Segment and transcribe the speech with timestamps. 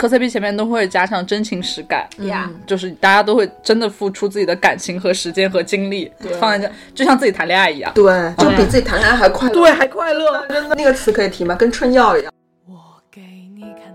[0.00, 6.10] 磕 CP 前面都会加上真情实感，呀，就是大家都会真的付出自己的感情和时间和精力
[6.40, 7.92] 放在这，就像自己谈恋爱一样。
[7.94, 9.54] 对，就比自己谈恋爱还快乐。
[9.54, 10.46] 对，还快乐。
[10.48, 11.54] 真的，那个词可以提吗？
[11.54, 12.32] 跟春药一样。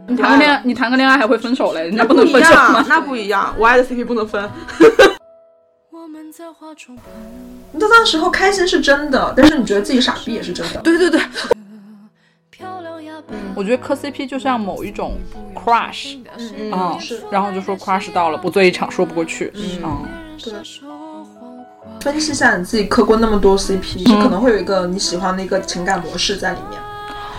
[0.07, 1.81] 你谈个恋爱，你谈个恋爱还会分手嘞？
[1.81, 2.85] 人家那不能分手吗？
[2.87, 4.47] 那不一样，我爱的 CP 不能分。
[7.71, 10.79] 你到那时候开心是真的，但是你觉得自己傻逼也是真的。
[10.81, 11.19] 对对对。
[13.55, 15.13] 我觉得磕 CP 就像某一种
[15.53, 17.21] crush，嗯嗯，是。
[17.31, 19.51] 然后就说 crush 到了，不做一场说不过去。
[19.55, 20.05] 嗯，
[20.43, 20.53] 对。
[22.01, 26.79] 分析一下你自己磕过那么多 CP，是可能会有一个你喜欢的一个情感模式在里面。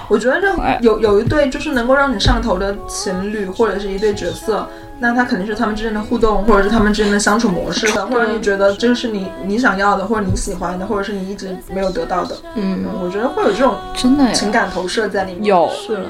[0.08, 0.48] 我觉得这
[0.80, 4.68] 有有一对就是能够让你上头的情侣，或者是一对角色，
[4.98, 12.34] 那他肯定是他们之间的互动，或者是他们之间的相处模式的， 或者你觉得这个是你你想要的，或者你喜欢的，或者是你一直没有得到的。
[12.54, 15.44] 嗯，我觉得会有这种真的情感投射在里面。
[15.44, 16.08] 有是了。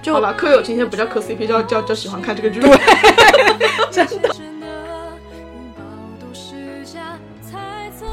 [0.00, 2.60] 就好吧，磕友情现在不叫磕 CP，叫叫叫喜欢看这个剧。
[2.60, 2.70] 对，
[3.90, 4.30] 真的。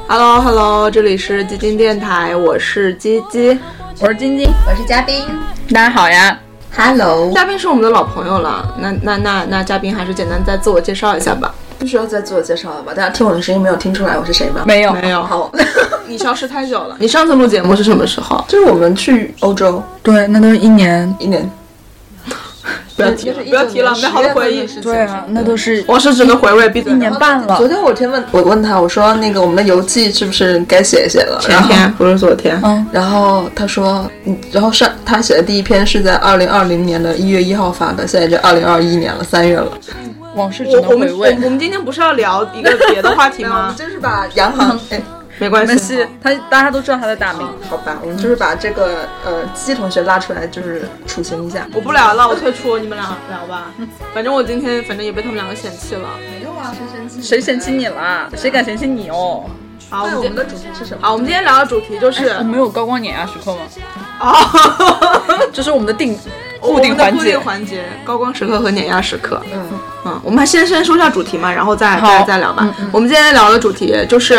[0.08, 3.56] Hello Hello，这里是基金电台，我是鸡鸡，
[4.00, 5.24] 我是晶晶，我是嘉宾，
[5.72, 6.38] 大家好呀。
[6.76, 11.54] Hello，嘉宾是我们的老朋友了，那那那那嘉宾还是简单再自我介绍一下吧。
[11.78, 12.92] 不需要再自我介绍了吧？
[12.92, 14.62] 大家听我的声音没有听出来我是谁吗？
[14.66, 15.22] 没有没有。
[15.22, 15.52] 好，
[16.08, 16.96] 你消失太久了。
[16.98, 18.44] 你上次录节目是什么时候？
[18.48, 21.48] 就是我们去欧洲，对，那都是一年一年。
[22.96, 24.66] 不要提了，不要提了，美好的回忆。
[24.80, 26.92] 对啊，那都是往事只能回味，闭嘴。
[26.92, 27.56] 一年半了。
[27.56, 31.38] 昨天我天问我问他，我说那个我们的游记是不是该写一写了？
[31.40, 32.60] 前天不是昨天。
[32.62, 32.86] 嗯。
[32.92, 39.66] 然后他说，嗯，然后上他写的第一篇是在二零二零年的一月一号发的，现在就二零二一年了，三月了。
[40.36, 41.36] 往事只能回味。
[41.44, 43.74] 我们今天不是要聊一个别的话题吗？
[43.78, 45.00] 就是把洋行哎。
[45.38, 51.66] 没关系，他大家都知道他的大名，好吧，我们就是把这个呃鸡同学拉出来，就是处刑一下。
[51.74, 53.72] 我不聊了，我退出，你们俩聊吧。
[54.14, 56.08] 反正我今天反正也被他们两个嫌弃了。
[56.38, 57.22] 没有啊，谁嫌弃？
[57.22, 58.30] 谁嫌弃你了？
[58.36, 59.44] 谁敢嫌弃你哦？
[59.90, 61.00] 好，我们的主题是什么？
[61.02, 63.60] 好，我们今天聊的主题就是我们有高光碾压时刻吗？
[64.20, 66.16] 哦， 这是我们的定
[66.60, 69.42] 固定环节，环节高光时刻和碾压时刻。
[69.52, 69.68] 嗯
[70.04, 72.72] 嗯，我们先先说一下主题嘛，然后再再再聊吧。
[72.92, 74.38] 我们今天聊的主题就是。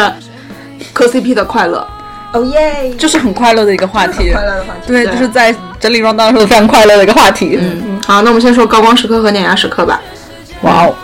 [0.93, 1.85] 磕 CP 的快乐，
[2.33, 7.57] 哦耶，就是很快乐的一个话题，快乐的话题，对，就是在整理 round down 时候非常快乐的一个话题。
[7.59, 10.01] 嗯嗯，好，那我们先说高光时刻和碾压时刻吧。
[10.61, 10.95] 哇哦，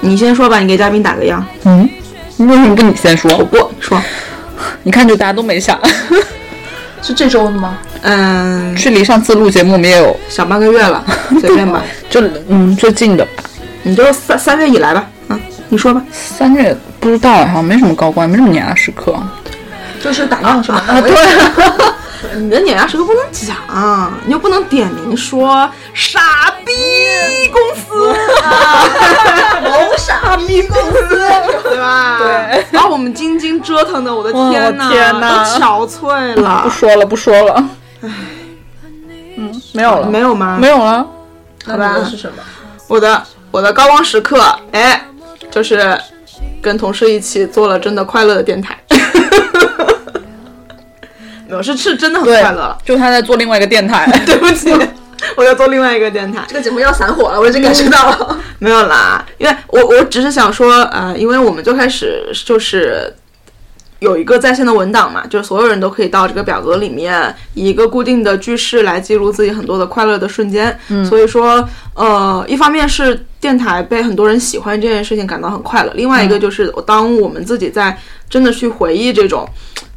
[0.00, 1.44] 你先说吧，你给嘉宾打个样。
[1.64, 1.88] 嗯，
[2.38, 3.30] 为什么不你先说？
[3.36, 4.00] 我不说，
[4.82, 5.78] 你看，就大家都没想，
[7.02, 7.78] 是这周的吗？
[8.02, 11.04] 嗯，距离上次录节目我们也有小半个月了，
[11.40, 13.26] 随便吧，就嗯最近的，
[13.82, 16.76] 你就三三月以来吧，嗯，你说吧，三月。
[17.06, 19.14] 不知道好像没什么高光，没什么碾压时刻，
[20.02, 20.82] 就是打样是吧？
[20.88, 21.14] 啊，对，
[22.34, 26.18] 你的碾压时刻不能讲，你又不能点名说傻
[26.64, 26.72] 逼
[27.52, 28.12] 公司
[28.42, 28.84] 啊，
[29.62, 31.16] 某傻逼公司，
[31.62, 32.18] 对吧？
[32.18, 36.62] 对，把我们晶晶折腾的，我的天哪，天哪，都憔悴了。
[36.64, 37.64] 不说了，不说了。
[38.02, 38.10] 唉，
[39.36, 40.58] 嗯，没有了，没有吗？
[40.60, 41.06] 没有了。
[41.64, 42.42] 好吧，是什么？
[42.88, 45.00] 我的我的高光时刻，哎，
[45.52, 45.96] 就是。
[46.62, 48.76] 跟同事一起做了真的快乐的电台，
[51.48, 52.78] 没有是是真的很快乐了。
[52.84, 54.72] 就他在做另外一个电台， 对不起，
[55.36, 56.44] 我要做另外一个电台。
[56.48, 58.38] 这个节目要散伙了，我已经感受到了。
[58.58, 63.12] 没有啦，因为我我只是想说，呃，因为我们最开始就是
[64.00, 70.78] 有一个在线的文档嘛，就是所有人都可以到这个表格里面，以一个固定的句式来记录自己很多的快乐的瞬间。
[70.88, 73.26] 嗯，所以说，呃，一方面是。
[73.38, 75.92] 电台被很多人喜欢这件事情感到很快乐。
[75.94, 77.96] 另外一个就是，当我们自己在
[78.28, 79.48] 真的去回忆这种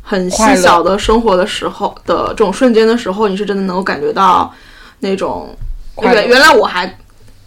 [0.04, 4.54] 很细小的生活的时候的这种瞬间的时候，你是真的能够感觉到
[5.00, 5.50] 那种
[6.04, 6.96] 原原来我还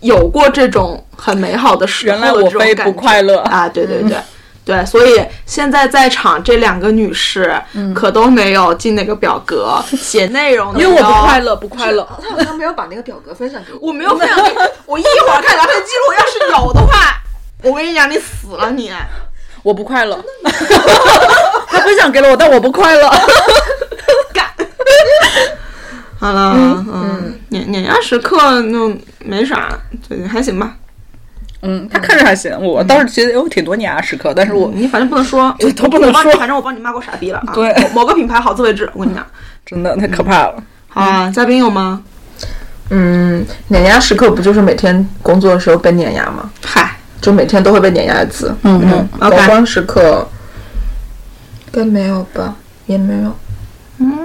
[0.00, 2.84] 有过这种很美好的时候的这种感觉。
[2.84, 3.68] 不快乐啊！
[3.68, 4.16] 对对对。
[4.64, 7.52] 对，所以现在在场这两个女士，
[7.94, 12.08] 可都没有进那个表格 写内容的，因为我不快乐，不快乐。
[12.22, 14.52] 他好像没有把那个表格分享给我，我没有分享给
[14.86, 14.96] 我。
[14.98, 17.20] 一会儿看聊天记录，要是有的话，
[17.62, 18.92] 我跟你讲，你死了你！
[19.64, 20.16] 我不快乐。
[21.68, 23.10] 他分享给了我，但我不快乐。
[24.32, 24.46] 干。
[26.20, 29.68] 好了，嗯，碾碾压时刻那没啥，
[30.06, 30.76] 最近还行吧。
[31.62, 37.52] 嗯，他看着还行，我倒是觉得有挺多碾压时刻，但是我你反正不能说，都不能说，反正我帮你骂过傻逼了啊。
[37.54, 39.24] 对，某个品牌好自为之，我跟你讲，
[39.64, 40.62] 真的太可怕了。
[40.88, 42.02] 好啊，嘉宾有吗？
[42.90, 46.50] 嗯，碾压时刻不就是每天工作的时候被碾压吗？
[46.64, 48.54] 嗨，就每天都会被碾压一次。
[48.64, 50.28] 嗯嗯，高光时刻，
[51.70, 52.54] 该没有吧？
[52.86, 53.34] 也没有。
[53.98, 54.18] 嗯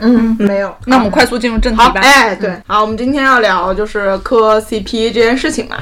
[0.00, 0.74] 嗯，没有。
[0.86, 2.00] 那我们快速进入正题，吧。
[2.00, 5.76] 哎，对，好，我们今天要聊就是磕 CP 这件事情嘛，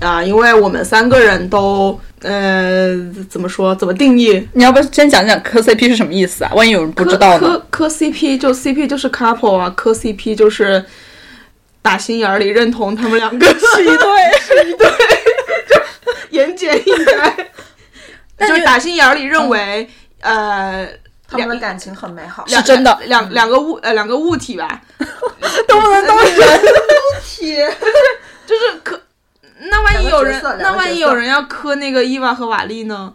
[0.00, 2.96] 啊，因为我们三个人都，呃，
[3.28, 4.46] 怎么说，怎么定义？
[4.52, 6.50] 你要不要先讲讲磕 CP 是什么意思啊？
[6.54, 7.48] 万一有人不知道呢？
[7.48, 10.84] 磕磕 CP 就 CP 就是 couple 啊，磕 CP 就是
[11.82, 13.94] 打心眼儿里认同他们两个 是一对，
[14.40, 14.88] 是一对，
[15.68, 15.80] 就
[16.30, 16.90] 言简意
[18.38, 19.88] 赅，就是打心眼儿里认为，
[20.22, 20.88] 呃。
[21.30, 22.98] 他们的感情很美好，是真的。
[23.04, 24.80] 两两个物呃两个物体吧，
[25.68, 27.56] 都不能都是 人物体，
[28.46, 29.00] 就是磕。
[29.62, 33.12] 那万一有人那万一有人要磕那个伊娃和瓦力呢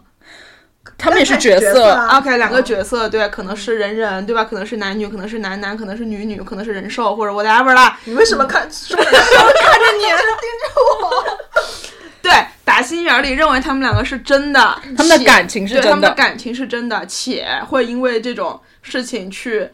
[0.96, 4.44] 他们也是角角色啊？OK，两个角色对，可能是人人对吧？
[4.44, 7.98] 可能是男女，可能是男男，可能是女女，可能是人兽或者 whatever 啦。
[8.04, 9.18] 你为什么看说看着
[9.98, 11.38] 你，盯着我？
[12.26, 14.60] 对，打心眼儿里认为他们两个是真的，
[14.96, 19.68] 他们的感情是对他们的真的，感情是真的，且会因为这种事情去，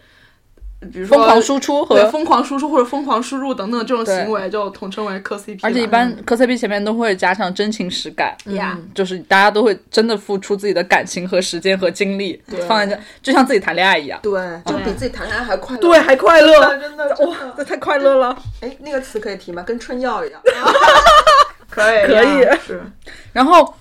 [0.92, 1.94] 比如说疯狂输出和。
[1.94, 5.60] 对疯狂输出或者疯狂输入等等这种行为，就统称为磕 CP。
[5.62, 14.20] 而且一般磕 CP 前面都会加上真情实感，呀，就是大家都会真的付出自己的感情和时间和精力放在这，就像自己谈恋爱一样。
[14.22, 14.32] 对，
[14.66, 15.80] 就比自己谈恋爱还快乐。
[15.80, 17.54] 对，还快乐，真的真哇，的。
[17.56, 18.36] 这太快乐了。
[18.60, 19.62] 哎，那个词可以提吗？
[19.62, 20.40] 跟春药一样。
[21.72, 22.82] 可以可以是
[23.32, 23.74] 然后，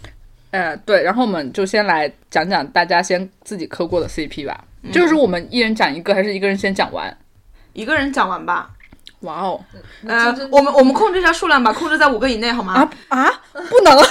[0.51, 4.63] 呃，对，然后我们就先来讲讲大家先自己磕过的 CP 吧。
[4.93, 7.15] 就是我们一人讲一个，还是一个人先讲完？
[7.73, 8.69] 一个人讲完吧。
[9.19, 9.59] 哇哦！
[10.07, 12.73] 呃，我们我们控制一下数量吧，控制在五个以内好吗？
[12.73, 13.95] 啊啊，不能！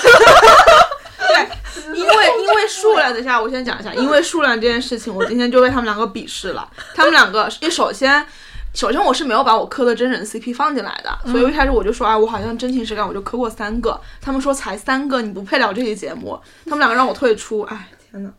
[1.28, 6.70] 对，因为因为数量，等一下我先讲一下，因为数量这件事情，我今天就被他们两个鄙视了。
[6.94, 8.24] 他们两个，一首先。
[8.72, 14.00] 首先，我是没有把我磕的真人 CP 放进来的，所以一开始我就说，哎，我好像真情实感，我就磕过三个。
[14.20, 16.38] 他们说才三个，你不配聊这期节目。
[16.64, 18.30] 他们两个让我退出，哎，天呐，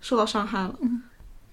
[0.00, 0.74] 受到伤害了。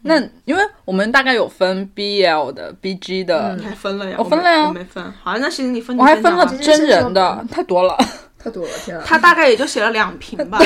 [0.02, 0.16] 那
[0.46, 4.16] 因为我们大概有分 BL 的、BG 的，你还分了呀？
[4.18, 5.14] 我分了呀我没分。
[5.22, 5.98] 好，那行，你分。
[5.98, 7.98] 我还分了真人的，太多了。
[8.42, 9.04] 太多了，天啊！
[9.06, 10.58] 他大概也就写了两瓶吧。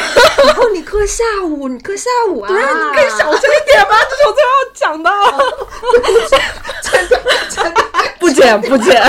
[0.45, 2.47] 然 后你磕下午，你磕下午啊？
[2.47, 3.95] 对啊，你可以小声一点吗？
[4.09, 5.09] 这是我最后要讲的。
[8.19, 9.01] 不剪不剪，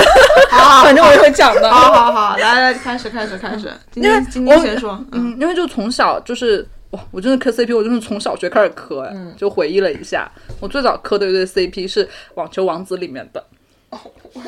[0.49, 1.71] 反正我也会讲的。
[1.71, 3.71] 好好好，来来，开始开始开始。
[3.91, 10.29] 今天今天先说，嗯，嗯，因为就从小就是哇，我真的磕 CP，我就是从小学开始磕，哎，就回忆了一下，
[10.59, 13.41] 我最早磕的一对 CP 是《网球王子》里面的
[13.91, 13.99] 哦
[14.33, 14.41] 我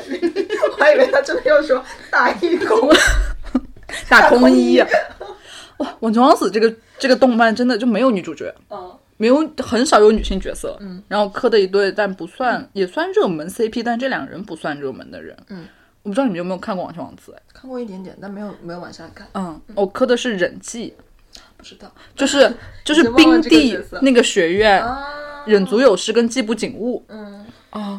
[0.78, 2.90] 还以为他真的要说打一公。
[4.08, 4.80] 大空一。
[5.78, 15.68] 哇，《网球王子》这个这个动漫真的就没有女主角，嗯，没有很少有女性角色，嗯，然后磕的一对，但不算、也算热门 CP，但这两个人不算热门的人，嗯，
[16.02, 19.28] 我不知道你们有没有看过《网球王子》哎，看过一点点，但没有没有往下看。
[19.34, 20.94] 嗯，我磕的是忍纪，
[21.56, 21.88] 不知道。
[22.16, 22.52] 就是
[22.84, 24.00] 就是冰地这个角色。
[24.02, 27.46] 那个学院，啊，忍足有诗跟季部景物，嗯，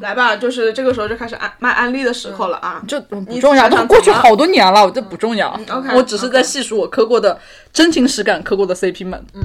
[0.01, 2.81] 来吧，就是这个时候就开始安卖安利的时候了啊。
[2.87, 5.49] 这嗯不重要，你想都过去好多年了，我这不重要。
[5.69, 7.39] OK，我只是在细数我磕过的
[7.71, 9.23] 真情实感磕过的 CP 们。
[9.33, 9.41] 嗯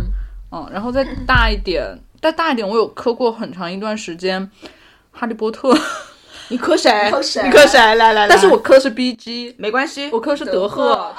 [0.53, 4.43] 嗯，然后再大一点， 再大一点，我有磕过很长一段时间
[5.13, 5.73] 《哈利波特》
[6.49, 6.91] 你磕谁？
[7.07, 7.81] 你磕谁？
[7.81, 10.11] 来来来，但是我磕的是 BG，没关系。
[10.13, 10.93] 我磕的是德赫。
[10.93, 11.15] 啊，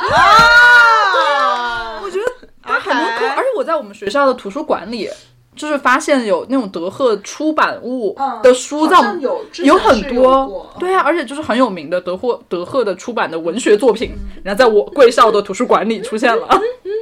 [2.02, 2.26] 我觉得
[2.62, 5.10] 他很多磕，而且我在我们学校的图书馆里。
[5.56, 14.12] 就是发现有那种德赫出版物的书在我们，好像有有很多，对啊，而且就是很有名的德赫德赫的出版的文学作品，
[14.44, 16.48] 然后在我贵校的图书馆里出现了。
[16.50, 16.60] 嗯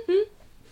[0.07, 0.15] 嗯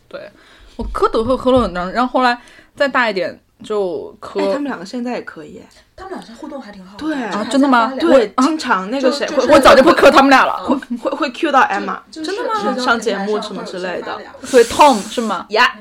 [0.08, 0.30] 对，
[0.76, 2.38] 我磕德赫磕了很长，然后后来
[2.76, 5.62] 再大一点就磕哎，他们两个现在也可以。
[5.96, 7.06] 他们俩现在互动还挺好的。
[7.06, 10.58] 对啊真的吗对，经常那个谁我早就不磕他们俩了。
[10.64, 15.46] 会会会 Q 到 Emma，就是真的吗上节目什么之类的所以 Tom 是吗？
[15.50, 15.76] 呀，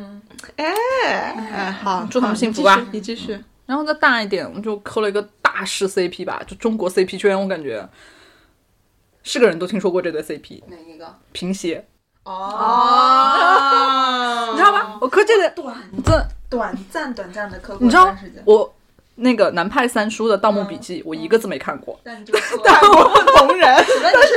[0.64, 2.84] 哎哎，好，祝他们幸福吧。
[2.92, 3.44] 你继续，继续。
[3.66, 7.88] 然后再大一点，我们就磕了一个大师 CP 吧，就中国 CP 圈，我感觉
[9.22, 11.16] 是个人都听说过这对 CP，哪一个？
[11.32, 11.86] 平鞋，
[12.24, 12.34] 哦。
[14.52, 14.98] 你知道吧？
[15.00, 18.74] 我磕这个，短暂短暂短暂的磕过你知道一段时间，我
[19.20, 23.04] 那个南派三叔的《盗墓笔记》，我一个字没看过，但你这个磕但我
[23.36, 23.68] 同人，
[24.02, 24.34] 那你是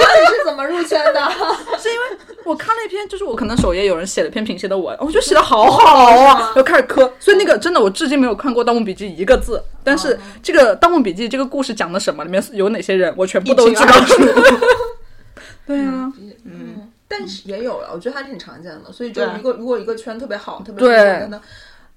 [0.00, 1.20] 那你是怎么入圈的？
[1.78, 7.12] 是因为我看了一篇，就是我可能首页有人写了篇评写的文，我觉得写的好好啊，就开始磕。
[7.18, 13.86] 所以那个真的，我至今没有看过《盗墓笔记》一个字，但是这个《盗墓笔记》这个故事讲的什么，里面有哪些人，我全部都知道。
[15.64, 16.12] 对啊，
[16.44, 18.90] 嗯，但是也有了，我觉得还挺常见的。
[18.92, 21.28] 所以就对一个如果一个圈特别好，特别对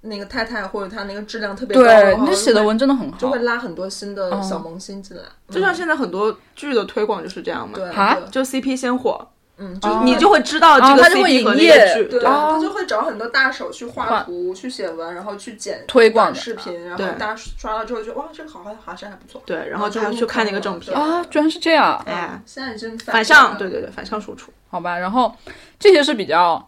[0.05, 3.39] 那个太太或者他那个质量特别高的对，话，那写的文真的很好就会。
[3.45, 5.23] 拉很多新的小萌新进来。
[5.49, 12.05] 就像现在很多剧的推广就是这样嘛，对，啊就 CP 先火，嗯，就你就会知道这个 CP 和那营业个剧。
[12.09, 19.39] 对，哦他就会找很多大手去画画图、去写文，然后去剪推广视频，然后大家刷了之后就哇，这个好像好像还不错。
[19.45, 20.97] 对，然后就去看那个正片。
[20.97, 24.51] 啊，居然是这样，哎，现在已经反向向，对对对，反向输出。
[24.69, 24.97] 好吧。
[24.97, 25.33] 然后
[25.79, 26.67] 这些是比较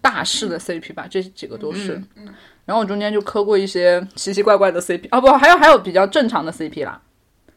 [0.00, 2.02] 大势的 CP 吧，这几个都是。
[2.16, 2.28] 嗯
[2.64, 7.00] 然后我中间就磕过一些奇奇怪怪的 CP，啊不，还有还有比较正常的 CP 啦。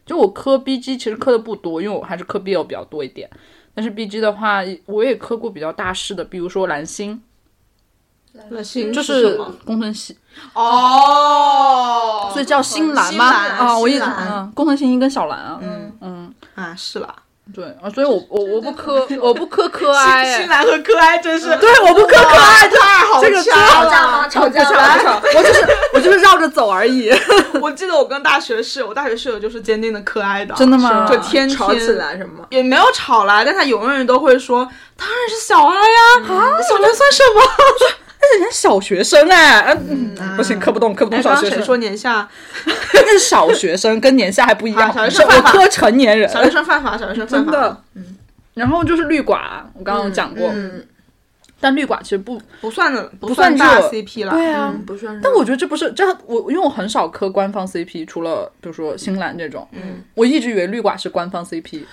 [0.06, 3.28] 就我磕 BG 其实磕的不多，因为我还是磕 BL 比较多一点。
[3.74, 7.20] 但是 BG 的话，我也磕过比较大势的，比如说蓝星，
[8.48, 10.16] 蓝星，就是工藤新，
[10.54, 13.30] 哦，所以叫新蓝吗？
[13.30, 17.14] 新蓝啊，我一直新蓝嗯，工藤新一跟小蓝啊，嗯嗯，啊，是啦，
[17.54, 24.28] 对啊，所以我我我不磕我 不磕磕哀，哎新兰和磕爱真是，对，我不磕磕哀，太好这个 吵架吗？
[24.28, 24.98] 吵架不吗？
[25.02, 27.12] 吵，我就是我就是绕着走而已，
[27.60, 32.44] 我记得我跟大学室友，我大学室友就是坚定的磕爱的，真的吗就天天吵起来什么？
[32.50, 34.66] 也没有吵来，但他永远都会说，
[34.96, 37.42] 当然是小爱呀，啊，小爱算什么？
[38.38, 42.28] 人家小学生哎，嗯，不行，磕不动，磕不动哎，小学生，说年下？
[42.94, 45.52] 那是小学生，跟年下还不一样，啊 小学生犯法。
[45.52, 47.50] 我磕成年人，小学生犯法，小学生犯法。
[47.52, 47.82] 真的，
[48.54, 50.84] 然后就是绿寡，我刚刚有讲过，嗯，
[51.62, 54.32] 但绿寡其实不不算的，不算大 CP 了。
[54.32, 55.20] 对啊，嗯不算。
[55.22, 61.84] 但我觉得这不是这，我因为我很少磕官方 CP，除了比如说新兰这种，嗯，我一直以为绿寡是官方 CP，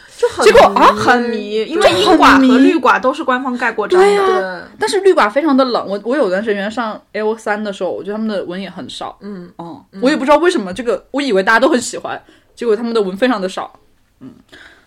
[0.42, 4.08] 结果啊很迷，因为对英寡和绿寡都是官方盖过章的。
[4.08, 12.20] 对啊对，但是绿寡非常的冷，我我有段时间上 L 三的时候，我觉得他们的文也很少，嗯，哦、我也不知道为什么这个，我以为大家都很喜欢，
[12.56, 13.72] 结果他们的文非常的少，
[14.20, 14.32] 嗯，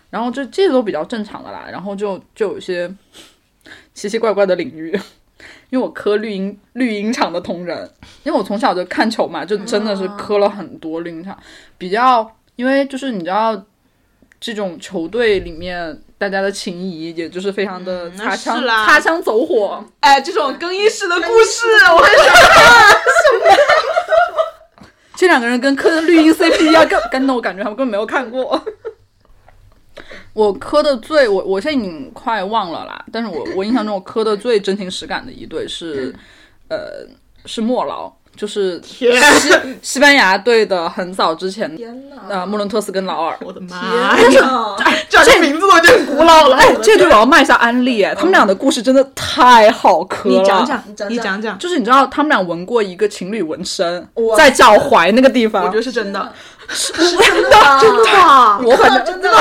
[0.09, 2.93] 然后这这些都比较正常的啦，然后就就有些
[3.93, 4.91] 奇奇怪怪的领域，
[5.69, 7.89] 因为我磕绿茵绿茵场的同人，
[8.23, 11.37] 因为我从小就看球嘛，就真的是磕了很多绿茵场，
[11.77, 13.63] 比较因为就是你知道
[14.39, 16.01] 这种球队里面。
[16.15, 22.39] 大家的情谊，也就是非常的擦枪、擦枪走火，哎，这种更衣室的故事，我很喜欢。
[25.17, 28.63] 这两个人跟磕的绿茵 CP 一样，根根本我感觉他们根本没有看过。
[30.33, 36.13] 我磕的最我我现在已经快忘了啦，但是我我印象中我磕的最真情实感的一对是，
[36.69, 37.05] 呃，
[37.45, 39.07] 是莫劳，就是西
[39.83, 42.15] 西班牙队的很早之前，天呐！
[42.29, 43.37] 呃，莫伦特斯跟劳尔。
[43.41, 44.75] 我的妈天哪！
[45.07, 46.55] 叫这名字都已经古老了。
[46.57, 50.39] 哎，这对我要卖一下安利哎，他们俩的故事真的太好磕了。
[50.41, 56.33] 你讲讲你讲，讲讲，就是你知道他们俩纹过一个情侣纹身，在脚踝那个地方，我觉得是真的，
[56.69, 57.51] 是真的？
[57.79, 58.11] 真的。
[58.65, 59.29] 我反正真的。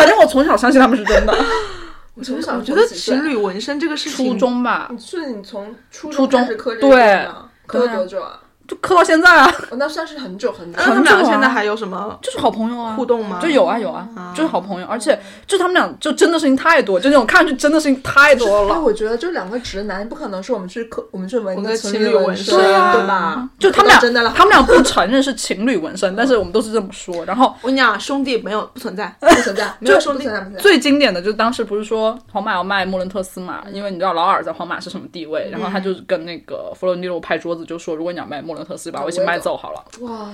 [0.00, 1.34] 反正我从小相信他们是真的。
[2.16, 7.50] 我从小我觉得情侣纹身这个事情，初中吧，你是你从初初中开始磕这个对针吗？
[7.66, 8.40] 磕了多久啊？
[8.70, 10.78] 就磕到现在啊，哦，那算是很久很久。
[10.78, 13.40] 那他们两个很久啊现在还有什么就是好朋友啊，互动吗？
[13.42, 18.80] 就有啊有啊，就是好朋友，而且就他们俩就真的事情太多，就那种看上去真的事情太多哎，了。
[18.80, 23.48] 我觉得就两个直男，不可能是我们去磕，我们去纹一纹个情情侣纹纹身，身对啊对吧？
[23.58, 27.24] 就他们俩真的了，他们俩不承认是情侣纹身，但是我们都是这么说。
[27.24, 30.60] 然后我跟你讲，兄弟没有不存在，不存在， 没有兄弟，存在，不存在。
[30.60, 39.84] 最经典的就是当时不是说皇马要卖莫伦特斯嘛，因为你知道劳尔在皇马是什么地位，然后他就跟那个弗洛尼罗拍桌子，就说如果你要卖莫伦特斯，把我一起卖走好了。
[40.00, 40.30] 哇，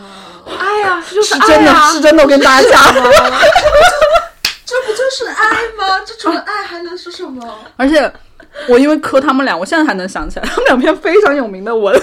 [0.59, 2.95] 爱呀，这就是是真的是真的，我跟大家讲。
[4.65, 6.01] 这不就是爱吗？
[6.05, 7.55] 这除了爱还能是什么？
[7.77, 8.13] 而且
[8.69, 11.95] 我因为磕他们俩，我现在还能想起来他们两篇非常有名的文，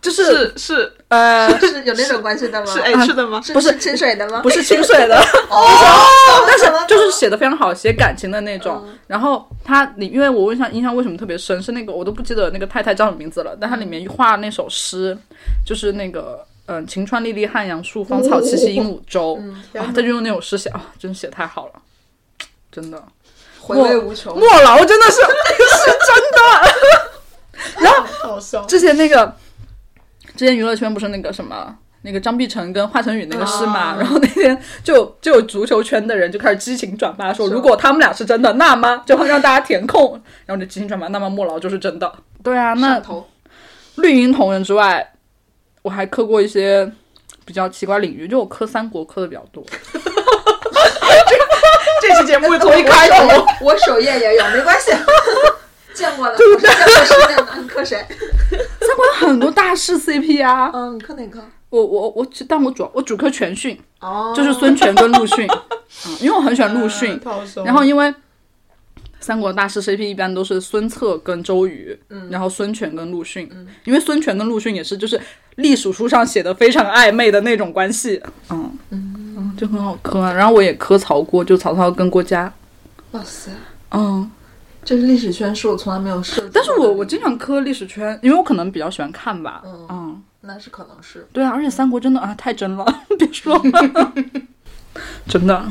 [0.00, 2.72] 就是是是呃是有那种关系的吗？
[2.72, 3.40] 是 H 的吗？
[3.44, 4.40] 是不是清水的吗？
[4.42, 5.16] 不是清水的，
[5.50, 5.66] 哦，
[6.46, 8.86] 但是就是写的非常好，写感情的那种。
[9.06, 15.16] 然后他里，因为我印象印象为什么特别深，是那个我都不记得那个太太叫什么名字了，但它里面画那首诗，
[15.64, 16.44] 就是那个。
[16.70, 19.40] 嗯，晴川历历汉阳树，芳草萋萋鹦鹉洲。
[19.72, 21.72] 啊，他就用那首诗写啊，真写太好了，
[22.70, 23.02] 真的。
[23.58, 24.38] 回味无穷。
[24.38, 26.40] 莫劳真的是 是真的。
[27.80, 28.62] 然后好笑。
[28.66, 29.34] 之前那个，
[30.38, 40.12] 之前娱乐圈不是那个什么，那个张碧晨跟华晨宇那个事嘛，啊然后那天就就有足球圈的人就开始激情转发说，如果他们俩是真的，那么 就会让大家填空，
[40.46, 42.12] 然后就激情转发，那么莫劳就是真的。
[42.44, 43.28] 对啊，那头
[43.96, 45.14] 绿茵同人之外，
[45.82, 46.88] 我还磕过一些
[47.44, 49.64] 比较奇怪领域，就我磕三国磕的比较多。
[52.00, 54.92] 这期节目从一开头，我首页也有，没关系。
[55.92, 57.46] 见过的，见过世面的。
[57.60, 58.06] 你磕谁？
[58.88, 61.44] 三国有很多大势 CP 啊，嗯，你磕哪个？
[61.68, 65.46] 我我我，但我主要我主磕全讯，哦，就是孙权跟陆逊，
[66.08, 67.20] 嗯，因为我很喜欢陆逊，
[67.62, 68.14] 然后因为
[69.20, 71.94] 三国大师 CP 一般都是孙策跟周瑜，
[72.30, 73.50] 然后孙权跟陆逊，
[73.84, 75.20] 因为孙权跟陆逊也是就是
[75.56, 78.18] 历史书上写的非常暧昧的那种关系，
[78.48, 80.32] 嗯嗯，就很好磕啊。
[80.32, 82.50] 然后我也磕曹郭，就曹操跟郭嘉，
[83.10, 83.50] 哇塞，
[83.90, 84.30] 嗯。
[84.88, 86.48] 这是历史圈，是我从来没有涉。
[86.50, 89.60] 但是我我经常磕历史圈，因为我可能比较喜欢看吧。
[89.66, 92.86] 嗯嗯，那是可能是对啊，而且三国真的啊太真了，
[93.18, 94.14] 别说了，
[95.28, 95.62] 真的。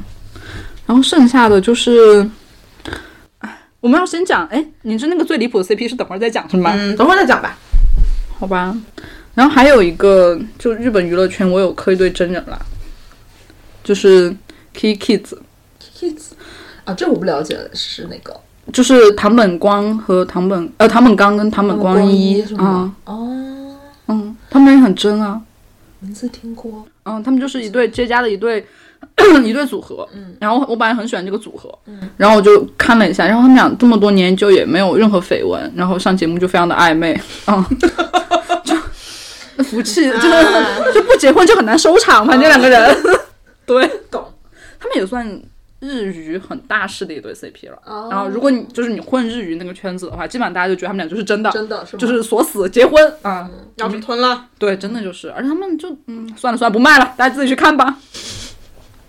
[0.86, 2.30] 然后剩下的就是，
[3.40, 6.74] 哎，我们要先讲，哎，你是那个最离谱的 CP 是等会儿再讲是吗？
[6.76, 7.58] 嗯，等会儿再讲吧。
[8.38, 8.78] 好吧。
[9.34, 12.64] 然后还有一个，就日本娱乐圈，我有磕一对真人了，
[13.84, 14.30] 就是
[14.76, 16.34] Key Kids，kids
[16.86, 18.40] 啊，这我不了解是哪个
[18.74, 23.76] 就是唐本光和唐本呃唐本刚跟唐本光一啊是吗？，哦，
[24.08, 25.42] 嗯，他们也很真啊。
[26.00, 26.86] 名字听过。
[27.04, 28.64] 嗯，他们就是一对接家的一对
[29.44, 37.66] 一对组合，嗯，然后我本来很喜欢这个组合，嗯，然后我就看了一下，然后他们俩这么多年就也没有任何绯闻，然后上节目就非常的暧昧，嗯，
[38.64, 42.98] 就福气 就是就不结婚就很难收场嘛，这两个人，
[43.66, 44.24] 对，懂。
[44.80, 45.28] 他们也算
[45.80, 48.08] 日语很大势的一对 CP 了，哦。
[48.10, 57.98] 然后如果你就是你混日语那个圈子的话，基本上大家就觉得他们俩就是真的，真的是就是锁死结婚啊，要是吞了，对，真的就是，而且他们就嗯，算了算了，不卖了，大家自己去看吧。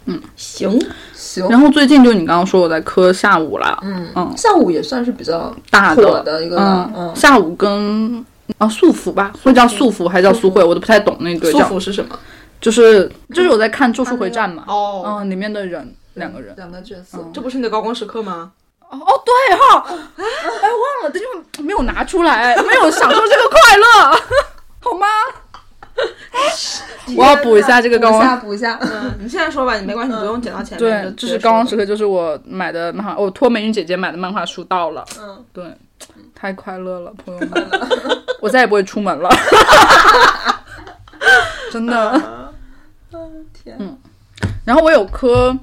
[0.04, 0.20] 嗯。
[0.36, 0.78] 行，
[1.14, 1.48] 行。
[1.48, 4.34] 然后最近就你刚刚说我在磕下午了，嗯嗯。
[4.36, 8.24] 下午也算是比较大火的一个，嗯，嗯，下午跟
[8.58, 12.18] 啊素福吧，会叫素福还是叫苏慧，我都不太懂那对素叫，福是什么？
[12.60, 18.52] 就是就是我在看《咒术回战》嘛，哦，嗯，里面的人两个人，两个角色，这不是你的高光时刻吗？
[18.80, 23.86] 哦哦对哈，哎忘了，因为没有拿出来，没有享受这个快乐，
[24.80, 25.06] 好吗？
[27.16, 28.78] 我要补一下这个高补一光下补一下。
[28.80, 31.02] 嗯，你现在说吧，你没关系，不用剪到前面。
[31.02, 35.64] 对，就这是高光时刻，就是我买的漫画，我托美女姐姐买的漫画书到了，嗯，对，
[36.34, 37.68] 太快乐了，朋友们，
[38.40, 39.28] 我再也不会出门了，
[41.72, 42.48] 真的。
[43.52, 43.76] 天，
[44.64, 45.56] 然后我有颗，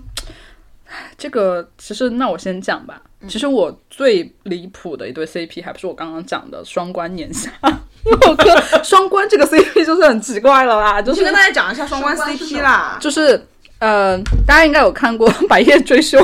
[1.17, 3.01] 这个其实那我先讲吧。
[3.27, 7.49] 其实我最离谱的一对 CP 还不是我刚刚讲的双关年下，
[8.05, 12.97] 我磕 双关这个 CP 就是很奇怪了啦，就是你跟大家讲一下双关 CP 么啦。
[13.01, 13.47] 就是
[13.79, 16.21] 呃，大家应该有看过《白夜追凶》，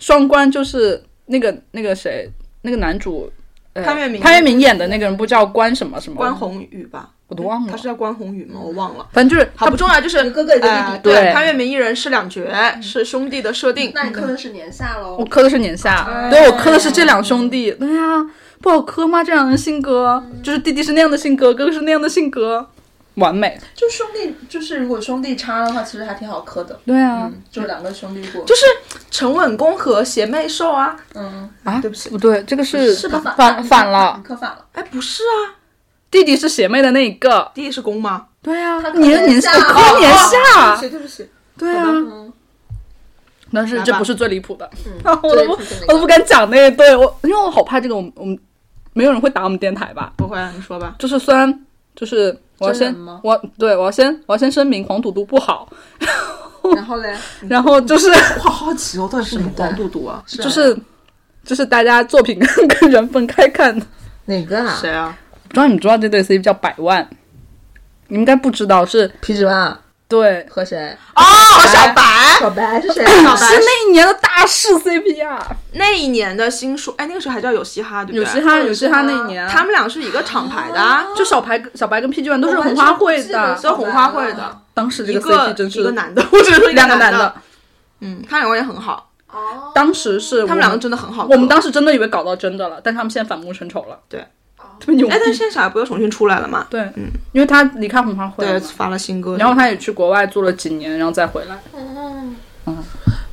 [0.00, 2.28] 双关就是那个那个谁，
[2.62, 3.30] 那个男主。
[3.74, 6.16] 呃潘粤明潘粤明演的那个人不叫关什么什么？
[6.16, 8.60] 关宏宇吧，我都忘了他是叫关宏宇吗？
[8.62, 9.06] 我忘了。
[9.12, 12.40] 反正就是他，不重要，就是一个哥一个弟弟呃对对，潘粤明一人饰两角，
[12.80, 13.90] 是兄弟的设定。
[13.94, 15.24] 那你磕的是年下喽我？
[15.24, 17.72] 磕的是年下，哎对我磕的是这两兄弟。
[17.72, 18.24] 对呀、
[18.60, 19.24] 不好磕吗？
[19.24, 22.64] 这两人性格，就是弟弟是那样的性格，哥哥是那样的性格，
[23.14, 23.58] 完美。
[23.74, 26.78] 就兄弟，就是如果兄弟差的话，其实还挺好磕的。
[26.86, 28.62] 对啊，嗯，就两个兄弟过，就是
[29.10, 30.96] 沉稳宫和邪魅兽啊。
[31.14, 33.34] 嗯，啊，对不起不对，这个是是吧？
[33.36, 34.64] 反反了，磕反了。
[34.74, 35.58] 哎，不是啊，
[36.10, 37.50] 弟弟是邪魅的那一个。
[37.54, 38.26] 弟弟是公吗？
[38.42, 42.32] 对啊年年年下年哦下，对不起，对啊，嗯，
[43.52, 44.70] 但是这不是最离谱的，
[45.04, 45.52] 嗯 我都不
[45.88, 48.38] 我都不敢讲那一对，我因为我好怕这个，我们我们
[48.92, 50.12] 没有人会打我们电台吧？
[50.16, 50.94] 不会啊，你说吧。
[50.98, 51.52] 就是虽然
[51.96, 55.68] 就是我要先我对我要先我要先声明黄赌毒不好，
[56.76, 57.16] 然后嘞，
[57.50, 60.22] 然后就是我好好奇哦，到底是什么黄赌毒啊？
[60.28, 60.76] 就是
[61.44, 63.76] 就是大家作品跟跟人分开看。
[64.26, 64.78] 哪个啊？
[64.80, 65.16] 谁啊？
[65.56, 67.08] 不知道你们知道这对 CP 叫百万，
[68.08, 69.74] 你们应该不知道是皮指万
[70.06, 70.94] 对，和谁？
[71.14, 71.22] 哦，
[71.72, 72.02] 小白。
[72.38, 73.02] 小白是谁？
[73.06, 73.40] 小白。
[73.40, 78.20] 是那一年的大势 CP 啊，那一年的新书，哎，那个时候还叫有嘻哈，对不对？
[78.20, 79.00] 有嘻哈有嘻哈。
[79.00, 79.42] 那一年。
[79.42, 80.78] 啊，他们俩是一个厂牌的。
[80.78, 83.58] 啊，就小白小白跟 PG One 都是红花会的。
[83.62, 87.34] 都红花会的，当时这个一个 CP 真是一个男的， 我只能说一男两个男的，，
[88.00, 91.26] 嗯，他两个也很好，哦，当时是他们两个真的很好。
[91.30, 94.22] 我们当时真的以为搞到真的了，但他们现在反目成仇了，对，
[94.80, 96.66] 特别牛逼哎，但是现在小孩不又重新出来了嘛？
[96.70, 101.58] 对，嗯因为他离开红花会对，发了新歌，然后他也去国外做了几年，然后再回来。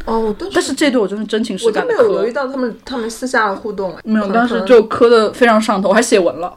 [0.06, 6.54] 哦，但但是这对我真是真情实我都感的磕没有留意，到他们他们私下的互动，没有，当时就磕的非常上头，我还写文了。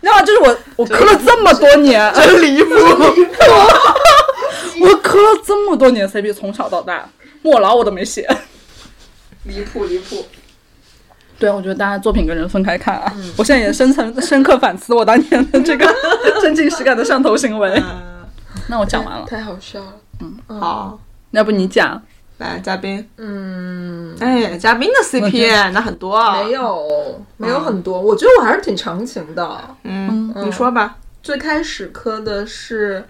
[0.00, 0.22] 你知道吗？
[0.22, 2.74] 就是我，我磕了这么多年， 真离谱！
[4.82, 7.08] 我磕了这么多年 CP，从小到大，
[7.40, 8.28] 莫劳我都没写。
[9.44, 10.26] 离谱离谱。
[11.42, 13.12] 对，我觉得大家作品跟人分开看啊。
[13.36, 15.84] 我现在也深层 深刻反思我当年的这个
[16.40, 17.68] 真情实感的上头行为。
[17.76, 18.22] 嗯
[18.68, 19.92] 那我讲完了，太好笑了。
[20.20, 20.98] 嗯好，
[21.32, 22.00] 要不你讲？
[22.38, 29.60] 来嘉宾，嗯，哎，嘉宾的 CP 那很多，没，有没有很多，我觉得我还是挺长情的。
[29.82, 33.04] 嗯，你说吧，最开始磕的是，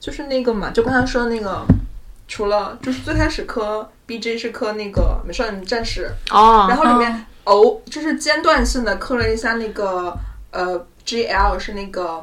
[0.00, 1.64] 就是那个嘛，就刚才说的那个，
[2.26, 10.16] 除了就是最开始磕 BJ 是磕那个美少女战士，哦，然后里面偶就是间断性的磕了一下那个
[10.50, 12.22] 呃 GL 是那个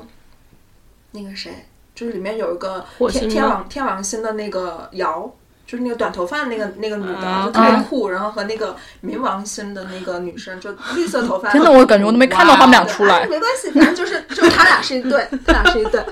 [1.12, 1.52] 那个谁，
[1.94, 5.32] 就是里面有一个天天王天王星的那个瑶。
[5.70, 11.52] 就是那个短头发的那个那个女的，啊就特别酷，然后和那个冥王星的那个女生，就绿色头发。
[11.54, 16.04] 真的我感觉我都没看到他们俩出来哎没关系，反正就是就他俩是一对，他俩是一对。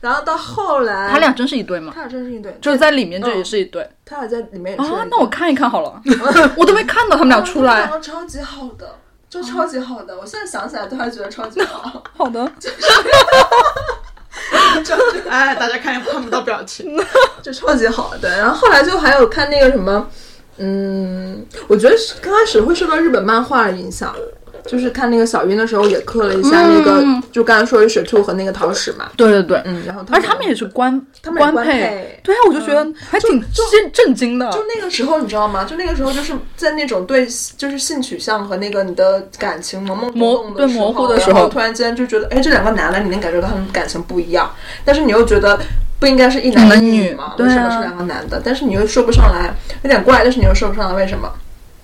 [0.00, 1.92] 然后到后来，他俩真是一对吗？
[1.92, 5.00] 他俩真是一对，就是在里面这也是一对他俩在里面也是一对。
[5.00, 6.00] 啊，那我看一看好了，
[6.56, 7.90] 我都没看到他们俩出来。
[8.00, 8.94] 超级好的，
[9.28, 12.00] 就超级好的，我现在想起来都还觉得超级好。
[12.16, 12.48] 好的，
[15.28, 16.96] 哎，大家看看不到表情。
[17.42, 18.30] 就超级好对。
[18.30, 20.08] 然后后来就还有看那个什么，
[20.58, 24.14] 嗯，我觉得刚开始会受到日本漫画的影响，
[24.66, 34.50] 就是看那个小云的时候也刻了一下那个，嗯就刚才说的雪兔和那个桃矢嘛，对对对，嗯，然后而且他们也是官他们也官配配，对啊，我就觉得还挺震震惊的。
[34.50, 35.64] 就那个时候，你知道吗？
[35.64, 44.50] 就那个时候，就是在那种对就是性取向和那个你的感情懵懵懂懂的时候，模糊的时候突然间就觉得，哎，这两个男的，你能感觉到他们感情不一样，
[44.84, 45.58] 但是你又觉得
[45.98, 47.34] 不应该是一男一女女吗？
[47.36, 48.40] 对啊为什么是两个男的？
[48.44, 51.30] 但是你又说不上来，有点怪，但是你又说不上来为什么。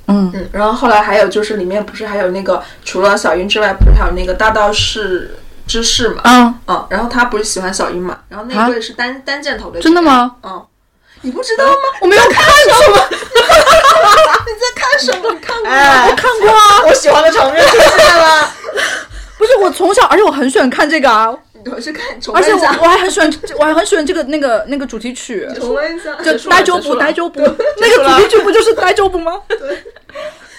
[0.09, 6.21] 嗯，嗯，然后后来还有就是里面不是还有那个除了小樱之外，不是还有那个大道士之士嘛？
[6.25, 8.19] 嗯，嗯，然后他不是喜欢小樱嘛？
[8.29, 10.01] 然后那对是单、单箭头的，真的？
[10.01, 10.37] 吗？
[10.43, 10.65] 嗯，
[11.23, 11.73] 你不知道吗？
[12.01, 15.31] 我没有看什么， 你在看什么？
[15.33, 15.77] 你看过吗？
[15.77, 18.49] 哎，看过啊，我喜欢的场面出现了。
[19.39, 21.29] 不是我从小，而且我很喜欢看这个啊，
[21.73, 26.15] 而且我我还很喜欢，我还很喜欢这个那个那个主题曲，重温一下。
[26.23, 29.41] 就呆周部结束了呆周部，那个主题曲不就是呆周部吗？
[29.49, 29.85] 对，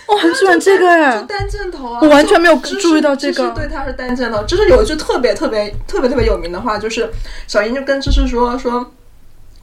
[0.07, 1.99] 我很喜欢这个哎，单箭头啊！
[2.01, 4.43] 我完全没有注意到这个对，他是单箭头。
[4.43, 7.09] 就是有一句特别特别特别特别有名的话，就是
[7.47, 8.91] 小英就跟芝士说说。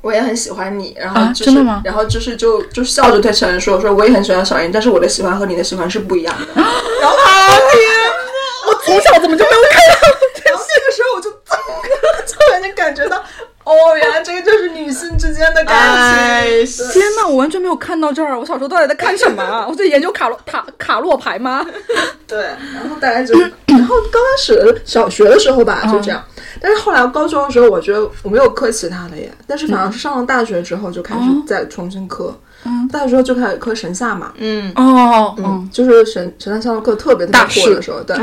[0.05, 6.47] 我也很喜欢你，然后啊芝士，真的吗然后芝士就就笑着对陈恩说：“说我也很喜欢小英，但是我的喜欢和你的喜欢是不一样的。
[7.01, 7.17] ”然后
[8.69, 10.09] 我从小怎么就没有看到？
[10.45, 10.74] 然后那个时候我就
[12.27, 13.19] 突然间感觉到，
[13.65, 16.87] 哦，原来这个就是女性之间的感哎情。
[16.91, 18.39] 天呐，我完全没有看到这儿！
[18.39, 19.67] 我小时候到底在看什么啊？
[19.69, 21.65] 我在研究卡洛塔卡洛牌吗？
[22.27, 22.39] 对，
[22.75, 26.23] 然后大概就， 然后刚开始小学的时候吧，就这样。
[26.61, 32.35] 但是后来高中的时候，我觉得我没有磕其他的耶，但是反而是上了大学之后就开始再重新磕。
[32.67, 38.17] 嗯，大学之后就开始磕神夏嘛，嗯，哦，嗯，嗯，就是神神夏校课特别特别火大事的时候，对，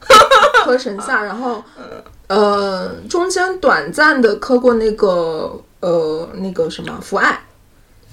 [0.64, 1.62] 磕神夏，然后
[2.28, 7.38] 呃中间短暂的磕过那个呃那个什么福爱，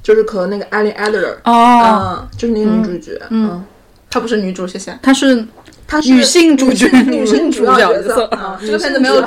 [0.02, 3.64] 就是磕那个艾琳艾德勒，哦，嗯，就是那个女主角，嗯，
[4.10, 4.98] 她不是女主，谢谢。
[5.02, 5.46] 她是
[5.88, 8.26] 她是女性主角，女性主要角色。
[8.28, 9.24] 啊，这个片子没有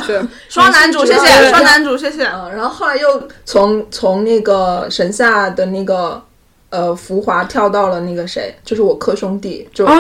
[0.49, 2.25] 双男主，谢谢双男主，谢谢。
[2.25, 6.21] 嗯，然后后来又从从那个神下的那个
[6.71, 9.95] 呃浮华跳到了那个谁，就是我磕兄弟，就啊，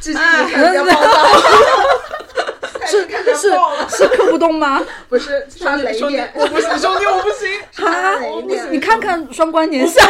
[0.00, 0.98] 继续开始要暴躁，
[2.86, 3.50] 是是
[3.90, 4.82] 是磕不动吗？
[5.08, 7.60] 不是他雷兄弟点，，我不行，兄弟我不行。
[7.86, 10.02] 啊雷点，你看看双关年下，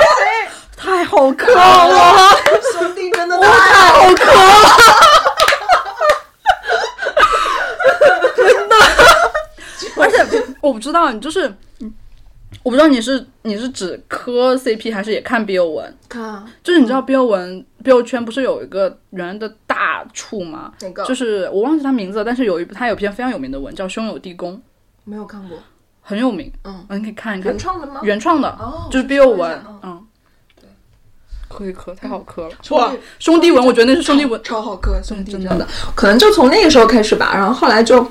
[0.76, 2.30] 太好磕了，
[2.72, 4.44] 兄弟真的太太好磕了，
[8.36, 8.76] 真的。
[9.96, 10.24] 而且
[10.60, 11.52] 我不知道，你就是，
[12.62, 15.96] 我不知道你是你是指磕 CP 还是也看 BL 文？
[16.08, 20.72] 看啊就是你知道 BL 文 BL 圈不是有一个原来的大处吗？
[20.80, 21.04] 哪个？
[21.04, 24.54] 就是我忘记他名字了，但是有一部他有篇非常有名的文叫《兄友弟恭》，
[25.04, 25.58] 没有看过，
[26.02, 27.50] 很有名，嗯，你可以看一看。
[27.52, 27.58] 原。
[27.58, 28.00] 创的吗？
[28.02, 30.06] 原创的，哦就是 BL 文下嗯，
[30.60, 30.68] 对，
[31.48, 32.54] 磕一磕，太好磕了。
[32.70, 35.48] 哇，兄弟文，我觉得那是兄弟文，超好磕，兄弟真的。
[35.48, 38.06] 真的，可能就从那个时候开始吧，然后后来就，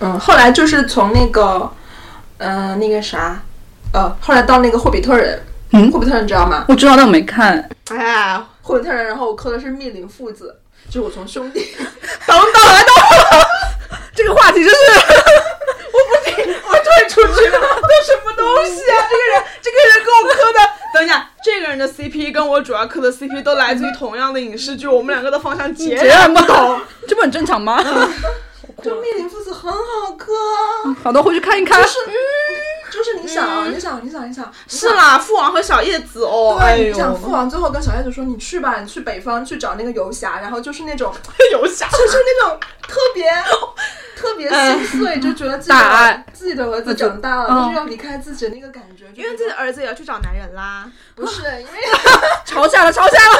[0.00, 1.70] 嗯，后来就是从那个，
[2.38, 3.40] 嗯、那个啥，
[3.92, 6.64] 呃，后来到那个霍比特人，嗯霍比特人你知道吗？
[6.68, 7.68] 我知道，但我没看。
[7.90, 10.56] 哎，霍比特人，然后我磕的是密林父子，
[10.88, 11.66] 就是我从兄弟，
[12.26, 14.76] 等等，来等会， 这个话题真是，
[15.92, 18.94] 我不行，我退出去了， 都什么东西啊？
[19.10, 20.58] 这个人，这个人跟我磕的，
[20.94, 27.82] 等一下，这个人的 CP 跟我主要磕的 CP 都来自于同样的影视剧，我们两个的方向截然不同，这不很正常吗？
[28.82, 30.32] 就密林父子很好磕
[30.84, 31.80] 啊，好的，回去看一看。
[32.90, 41.14] 就是你想啊，你想，你想，你想，是啦，父王和小叶子哦，哎对，呦你，想父王最后跟小叶子说：“你去吧，你去北方去找那个游侠。”然后就是那种，
[41.52, 43.30] 游侠，就是那种特别
[44.16, 45.76] 特别心碎，就觉得自己
[46.32, 50.90] 自己的儿子长大了，嗯但是要离开自己的那个感觉，因为自己的儿子也要去找男人啦。
[51.14, 51.80] 不是因为
[52.44, 53.34] 吵起来了，吵起来了，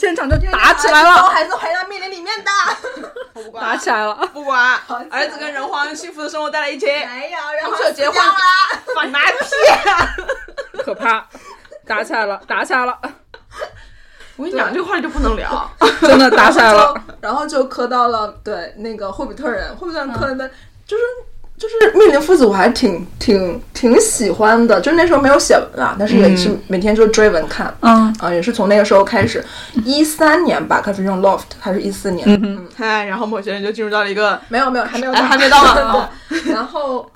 [0.00, 2.50] 现场就打起来把了，还是回到密林里面的，
[3.34, 4.14] 不管，打起来了。
[4.32, 8.82] 不管儿子跟人皇幸福的生活在了一起，没有，然后他们是结婚死掉啦。
[8.96, 10.16] 放哪屁啊！
[10.82, 11.26] 可怕，
[11.86, 12.98] 打起来了，打起来了。
[14.36, 15.70] 我跟你讲，这个话题就不能聊。
[16.00, 16.94] 真的打起来了。
[17.20, 20.50] 然后就磕到了对那个霍比特人，霍比特人磕的，
[20.86, 21.02] 就是
[21.58, 24.80] 就是密林父子，我还挺挺挺喜欢的。
[24.80, 27.72] 就那时候没有写文啊，但是也是每天就追文看。
[27.80, 29.44] 嗯啊，也是从那个时候开始，
[29.84, 32.26] 一三年吧开始用 Loft，还是一四年？
[32.42, 37.08] 嗯，嗨，然后某些人就进入到了一个没有没有还没有哎还没到呢 对，然后。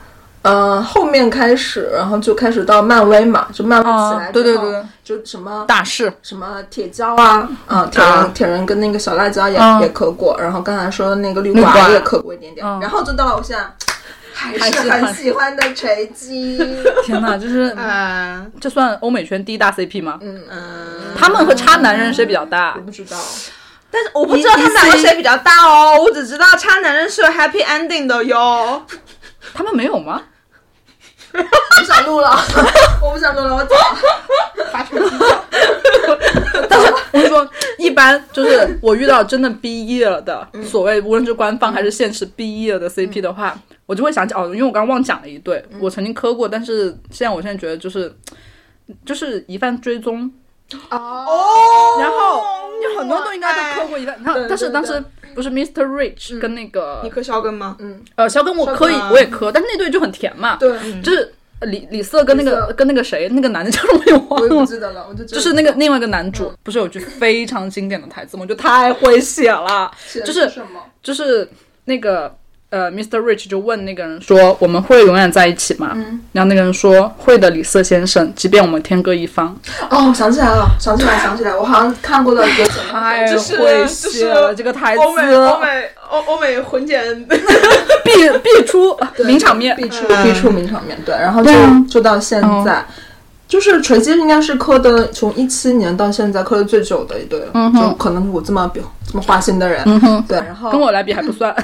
[0.43, 13.65] 呃，后面开始，然后就开始到漫威嘛，就漫威起来，哦对对对对就什么大事，什么铁胶啊，啊，铁啊人铁人跟那个小辣椒也、嗯也磕过，然后刚才说的那个绿绿寡寡也磕过一点点，嗯然后就到了我现在
[14.35, 16.59] 还是很很喜欢的锤击，
[17.07, 20.19] 天哪，就是 嗯这算欧美圈第一大 CP 吗？
[20.23, 22.81] 嗯嗯，他们和差男人谁比较大我？
[22.81, 23.17] 不知道，
[23.91, 28.85] 但是我不知道他们两个谁比较大哦，我只知道差男人是有 happy ending 的哟。
[29.55, 30.23] 他们没有吗？
[31.43, 32.31] 我不想录了，
[33.03, 33.75] 我不想录了，我走。
[33.75, 33.81] 了。
[36.69, 48.15] 但是我跟你说，一般就是我遇到真的毕业了的，所谓无论是官方还是现实毕业了的 CP 的话，我就会想起哦，因为我刚刚忘讲了一对，我曾经磕过，但是现在我现在觉得就是
[49.05, 50.31] 就是疑犯追踪，
[50.91, 52.43] 哦，然后
[52.83, 55.03] 有很多都应该都磕过疑犯，然后但是当时
[55.35, 55.85] 不是 Mr.
[55.85, 57.77] Rich 跟那个你磕肖根吗？
[57.81, 58.03] 嗯。
[58.17, 64.67] 呃肖根我磕我也磕，但是那对就很甜嘛，对，就是李李瑟跟那个跟那个谁那个男的叫什么我也我不忘了。
[64.67, 68.43] 记得了，我就就是那个另外一个男主，不是有句非常经典的台词吗？
[68.43, 69.91] 我觉得太会写了，
[70.25, 70.83] 就是什么？
[71.03, 71.49] 就是
[71.85, 72.35] 那个
[72.75, 73.21] 呃，Mr.
[73.21, 79.57] Rich 就问那个人说：“我们会永远在一起吗？”嗯然后那个人说：“会的，李瑟先生，即便我们天各一方。
[79.91, 85.67] 哦，想起来了，想起来，想起来，我好像看过的有”太就是会写了这个台词，欧美欧美
[86.11, 87.01] 欧欧美混剪，
[88.03, 88.11] 必
[88.43, 89.77] 必出名场面。
[89.77, 91.53] 必出嗯必出名场面，对，然后就
[91.89, 92.85] 就到现在。
[93.47, 101.55] 就是锤击应该是磕的，从一七年到现在磕的最久的一对了，嗯哼就可能我这么比这么花心的人，嗯哼，对，然后跟我来比还不算，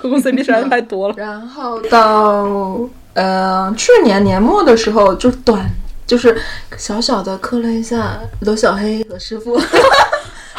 [0.00, 1.14] 磕过 CP 实在是太多了。
[1.16, 2.80] 然后到
[3.14, 5.68] 呃去年年末的时候，就短
[6.06, 6.36] 就是
[6.76, 9.60] 小小的磕了一下罗小黑和师傅。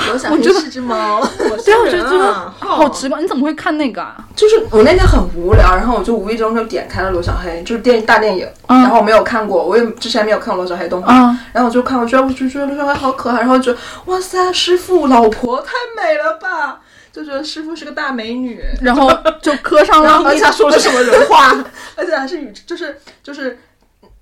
[0.08, 4.16] 罗小黑是只猫，对啊，我觉得这个啊好奇怪，你怎么会看那个啊？
[4.34, 16.80] 就是我那天很无聊，然后我就无意中就点开了罗小黑，就是电大电影，嗯然后我没有看过，我也之前没有看过罗小黑动画，啊，然后我就看，我觉得我就觉得罗小黑好可爱，然后就觉得哇塞，师傅老婆太美了吧，
[17.12, 19.10] 就觉得师傅是个大美女， 然后
[19.42, 20.10] 就磕上了。
[20.10, 21.64] 然后而且说的什么人话？
[21.96, 23.60] 而且还是宇，就是就是。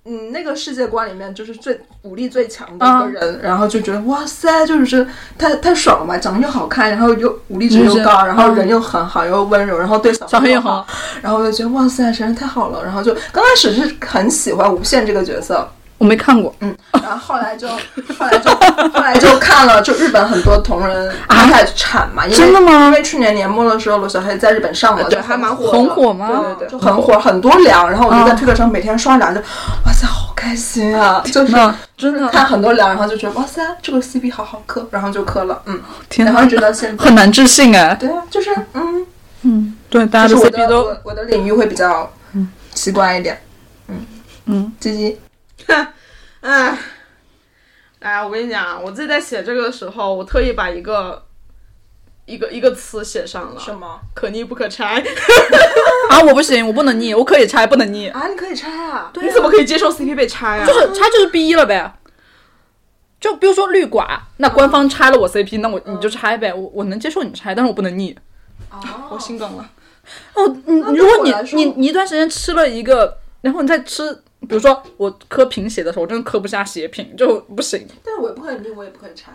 [0.09, 5.05] 嗯，那个世界观里面就是最武力最强的一个人，然后就觉得哇塞，就是
[5.37, 10.87] 太太爽了嘛，长得又好看，然后又武力值又高，然后人又很好，又温柔，然后对小小黑也好，
[11.21, 12.81] 然后我就觉得哇塞，实在是太好了。
[12.85, 18.51] 然后就刚开始是很喜欢无限这个角色，我没看过，嗯，然后后来就后来就
[18.93, 22.85] 后来就看了，就日本很多同人他开始产嘛，因为真的吗？
[22.85, 26.27] 因为去年年末的时候，罗小黑在日本上了，对还蛮火很火吗？
[26.27, 31.21] 对对对，就很火，很多粮，然后我就在推特上每天刷粮，就哇塞，好开心啊！
[31.25, 31.53] 就是
[31.97, 32.27] 真的。
[32.29, 37.95] 看很多粮，然后就觉得哇塞，这个 CP 好好磕，然后就磕了，嗯， 天哪然后一直到现在，很难置信哎。
[37.99, 39.05] 对啊，就是嗯，
[39.41, 42.11] 嗯，对，大家的就是我 CP 都的我我的领域会比较
[42.73, 43.41] 奇怪一点，
[44.45, 45.17] 嗯，鸡鸡，
[46.41, 46.77] 哎，
[47.99, 51.25] 哎，我跟你讲，我自己在写这个的时候，我特意把一个
[52.25, 55.03] 一个一个词写上了，什么可逆不可拆。
[56.09, 58.07] 啊，我不行，我不能逆，我可以拆，不能逆。
[58.09, 58.27] 啊？
[58.27, 59.11] 你可以拆啊？
[59.21, 60.65] 你怎么可以接受 CP 被拆啊？
[60.65, 61.93] 就是拆就是 B 一了呗。
[63.19, 68.15] 就比如说绿寡，那官方拆了我 CP，那我你就拆呗，我我能接受你拆，但是我不能逆。
[69.09, 69.67] 我心梗了。
[70.35, 77.87] 哦，你那如果你对我来说你你一段时间吃了一个，然后你再吃，比如说我磕贫血的时候，我真的磕不下血品，就不行。
[78.03, 79.31] 但是我也不可以拧，我也不可以拆。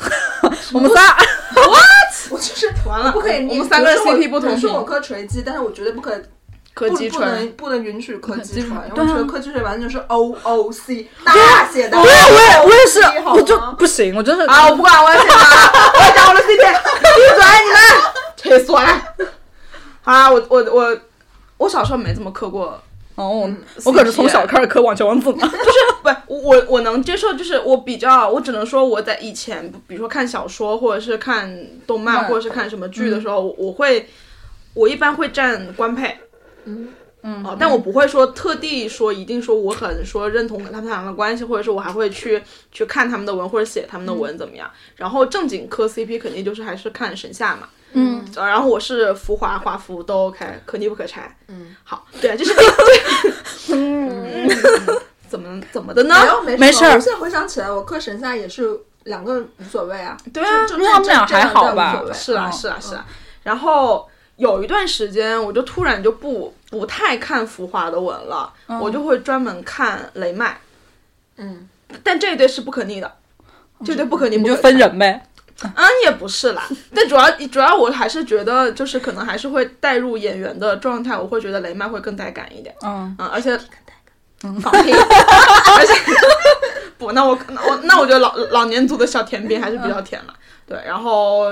[0.72, 1.14] 我们仨
[1.54, 3.48] ，what？，我就是完了不可以拧。
[3.50, 6.22] 我们三个 CP 不同比如说我磕锤击，但是我绝对不可以
[6.72, 11.98] 柯不不，能不能允许磕击锤，因为对啊我觉得磕击锤完全就是 O O C 大写的。
[11.98, 16.56] 我也我也我也是我就不行，我真是啊，我不管，我要写他，我要讲我的 CP，闭
[17.36, 17.70] 嘴你
[18.56, 19.02] 们，气死我了。
[20.00, 20.98] 好啊，我我我
[21.58, 22.80] 我小时候没怎么磕过，
[23.20, 23.50] 哦，
[23.84, 25.50] 我可是从小开始磕网球王子 就是。
[26.02, 31.54] 不，我我能接受，就是我比较，我只能说我在以前，比如说看小说或者是看
[31.86, 34.08] 动漫漫或者是看什么剧的时候，我会
[34.72, 36.16] 我一般会站官配。
[36.64, 36.88] 嗯
[37.22, 44.70] 嗯哦，但我不会说特地说一定说我很说认同他们俩的关系，或者是我还会去去看他们的文或者写他们的文怎么样。
[44.96, 51.36] 然后正经磕 CP 肯定就是还是看神夏嘛，嗯，呃然后我是浮华华服都 OK，可逆不可拆。
[51.48, 52.54] 嗯，好，对，就是
[53.74, 54.48] 嗯，
[55.28, 56.14] 怎么怎么的呢？
[56.58, 60.16] 没事儿我现在回想起来，我磕神夏也是两个无所谓啊。
[60.32, 63.06] 对啊，就他们俩还好吧是啊嗯是啊是啊。
[63.42, 64.08] 然后
[64.40, 68.50] 有一段时间，我就突然就不不太看浮华的文了，
[68.80, 70.58] 我就会专门看雷麦。
[71.36, 71.68] 嗯，
[72.02, 73.12] 但这一对是不可逆的，
[73.84, 75.26] 这对不可逆，你就分人呗。
[75.62, 83.54] 嗯，也不是啦，但主要主要我还是觉得，就是可能还是会带入演员的状态，我会觉得雷麦会更带感一点，嗯，嗯，而且
[84.40, 85.92] 放屁，而且
[86.96, 90.32] 不，那我那我那我觉得老老年组的小甜饼还是比较甜了，
[90.66, 91.50] 对，然后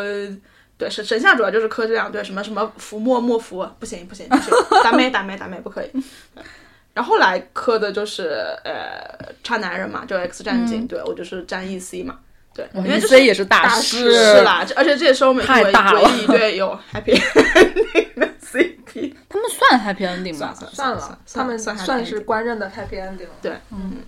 [0.78, 4.44] 对神神像主要就是磕这两对，什么什么伏莫莫伏，不行不行不行，
[4.84, 5.90] 打妹打妹打妹不可以。
[6.94, 12.18] 然后后来磕的就是呃差男人嘛，就 X 战警，对我就是站 EC 嘛，
[12.54, 19.14] 对，因为就是 EC 也是大大师是啦，而且这也是欧美太唯大一一对有 happy ending 的 CP。
[19.28, 20.52] 他们算 happy ending 吧？
[20.72, 23.34] 算了，他们算算是官认的 happy ending 了。
[23.42, 23.98] 对，嗯，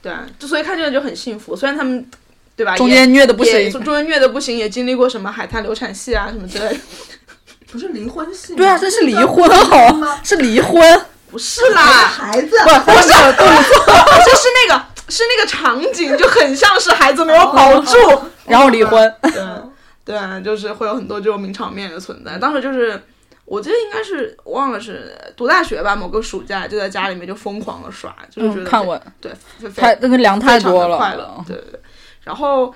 [0.00, 1.56] 对啊，就所以看这个就很幸福。
[1.56, 2.08] 虽然他们
[2.56, 3.70] 对吧，中间虐的不行。
[3.70, 6.80] 中间虐的不行，也经历过什么海滩流产戏啊什么之类的。
[7.70, 8.54] 不是离婚戏？
[8.56, 11.00] 对啊，这是离婚好吗，是离婚。
[11.30, 13.86] 不是啦，孩子，不是动作，
[14.24, 17.96] 就是那个是那个场景就很像是孩子没有保住，
[18.46, 19.14] 然后离婚。
[19.22, 19.32] 对
[20.04, 22.38] 对啊，就是会有很多这种名场面的存在。
[22.38, 23.02] 当时就是。
[23.44, 29.30] 我记得应该是忘了是读大学吧，某个暑假就在家里面就疯狂的刷，就是觉得嗯，看我，对，
[29.76, 30.96] 太那个量太多了。
[30.96, 31.80] 快乐，对对对。
[32.26, 32.74] 然后，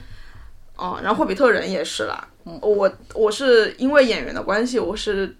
[0.77, 2.27] 哦，然后霍比特人也是啦。
[2.47, 5.37] 嗯我我是因为演员的关系，我是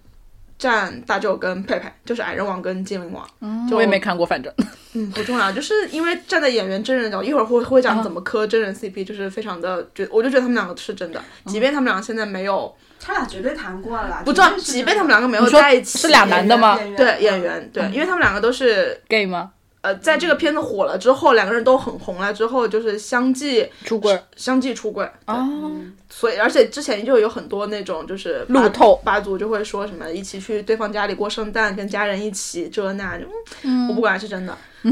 [0.59, 3.27] 站大舅跟佩佩，就是矮人王跟精灵王。
[3.41, 4.53] 嗯，就我也没看过，反正
[4.93, 14.23] 嗯不重要，就是因为站在演员真人的角度，一会儿会会讲怎么磕真人 CP，就是非常的觉，我就觉得他们两个是真的，即便他们两个现在没有，他俩绝对谈过了。
[14.25, 19.53] 不知道，即便他们两个没有在一起，是俩男的吗对演员对，因为他们两个都是 gay 吗？
[19.83, 25.71] 呃，在这个片子火了之后，两个人都很红了之后，就是相继出轨相继出柜，对哦，
[26.11, 33.25] 所以而且之前就有很多那种就是路透八族就会说什么一起去对方家里过圣诞，跟家人一起这那就，
[33.63, 34.57] 嗯，我不管是真的。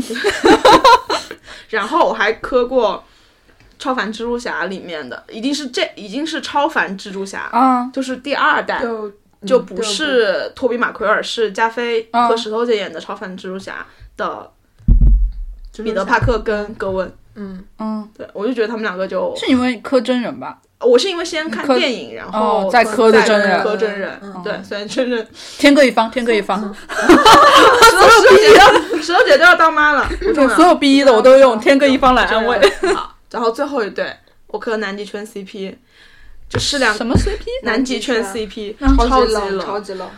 [1.69, 3.05] 然后我还磕过
[3.83, 9.13] 《超凡蜘蛛侠》里面的，一定是这已经是超凡蜘蛛侠，嗯，就是第二代，就
[9.47, 14.51] 就不是托比马奎尔，是加菲和石头姐演的超凡蜘蛛侠的
[15.85, 17.13] 彼得帕克跟格温。
[17.35, 20.59] 嗯，嗯，对，我就觉得他们两个就，是因为磕真人吧？
[20.81, 25.27] 我是因为先看电影，然后哦再磕的真人磕真人，对，虽然真人
[25.59, 26.61] 天各一方，天各一方。
[26.89, 30.57] 所有姐都石头姐都要当妈了，不重要。
[30.57, 32.59] 所有 B 一的我都用天各一方来安慰。
[32.95, 34.13] 好，然后最后一对，
[34.49, 35.75] 我磕南极圈 CP，
[36.49, 37.65] 就是两什么 CP？
[37.65, 38.75] 南极圈 CP，
[39.09, 40.09] 超级冷，超级冷，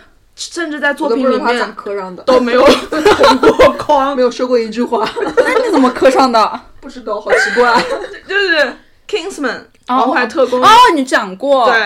[0.40, 6.60] 甚至在作品里面磕上的，都没有 红过框，没有说过一句话，那你怎么磕上的？
[6.80, 7.78] 不知道，好奇怪。
[8.26, 8.74] 就是
[9.06, 11.70] Kingsman 王牌特工哦，你讲过。
[11.70, 11.78] 对，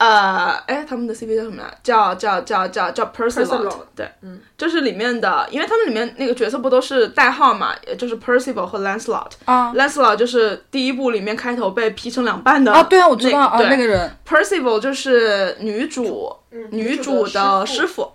[0.00, 1.78] 呃，哎，他们的 CP 叫什么来？
[1.82, 9.32] 叫叫叫叫叫 Percival，Percival 对，嗯，就是里面的，因为他们里面那个角色不都是代号嘛，也就是 Percival 和 Lancelot。
[9.44, 16.34] 啊 Lancelot 就是第一部里面开头被劈成两半的啊，对啊，我知道啊，对那个人 Percival 就是女主，
[16.70, 18.10] 女主的师傅，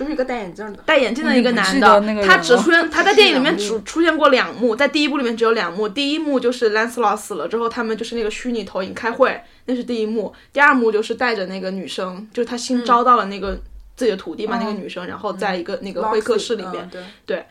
[0.00, 2.26] 就是一个戴眼镜的，戴眼镜的一个男我不记得那个人。
[2.26, 5.86] 他只出现，他在电影里面只出现过两幕，在第一部里面只有两幕。
[5.86, 10.32] 第一幕就是 Lancelot 死了之后，他们就是那个虚拟投影开会，那是第一幕。
[10.54, 13.60] 第二幕就是带着那个女生，就是他新招到了那个
[13.94, 17.44] 自己的徒弟嘛，那个女生，然后在一个那个会客室里面，嗯对，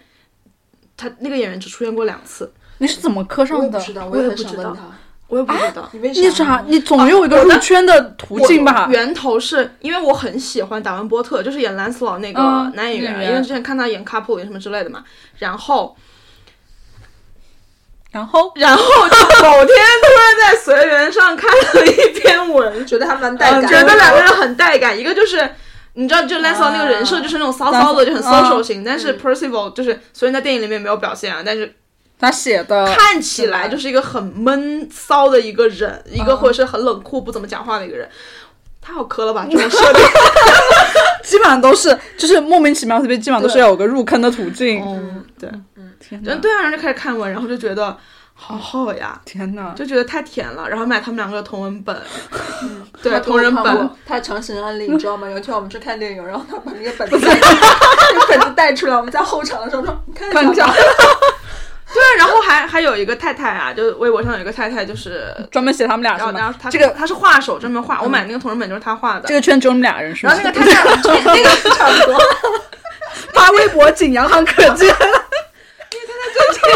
[0.98, 3.66] 他那个演员只出现过两次，你是怎么磕上的？
[3.66, 4.98] 也不知道，我也也不知道很想问他，
[5.30, 5.88] 我也不知道。
[5.94, 6.64] 你为你啥？
[6.68, 8.88] 你总有一个入圈的途径吧？
[8.92, 15.04] 源头是因为我很喜欢达文波特，就是演兰斯劳那个嗯男演员，因为之前看他演《卡普里》什么之类的嘛。
[15.38, 15.96] 然后，
[18.12, 25.50] 然后然后就某天突然在随缘上看了一篇文，觉得还蛮带嗯感，觉得两个人很带感，一个就是。
[25.94, 31.76] 你知道，就 Lancelot 那个人设就是那种骚骚的，就很 social 型，但是 Percival 就是虽然在电影里面没有表现啊，但是
[32.20, 38.08] 他写的看起来就是一个很闷骚的一个人，一个或者是很冷酷、不怎么讲话的一个人。
[38.82, 40.02] 太好磕了吧，这种设定。
[41.24, 44.82] 基本上都是，就是莫名其妙，特别基本上都是要有个入坑的途径。
[44.84, 45.50] 嗯，对，
[46.00, 46.34] 天哪！
[46.36, 47.96] 对啊，然后就开始看文，然后就觉得
[48.34, 49.74] 好好呀，天哪！
[49.76, 51.96] 就觉得太甜了，然后买他们两个的同文本，
[53.04, 55.30] 对，同人本，，他强行安利，你知道吗？
[55.30, 57.36] 有一天我们去看电影，然后他把那个本子带，
[58.14, 60.66] 那个本子带出来，我们在后场的时候说：“你看看一下，
[61.94, 66.40] 对，然后还还有一个太太啊，就是微博上有一个太太，就是， 专门写他们俩然后是吗？
[66.40, 70.34] 然后她这个他是画手，专门画，我买那个同人本就是他画的这，个圈只有你们俩人是吗？
[70.34, 70.96] 然后那个太太
[71.34, 72.20] 那个差不多，
[73.34, 74.94] 发微博仅洋行可见。
[76.22, 76.70] 他最近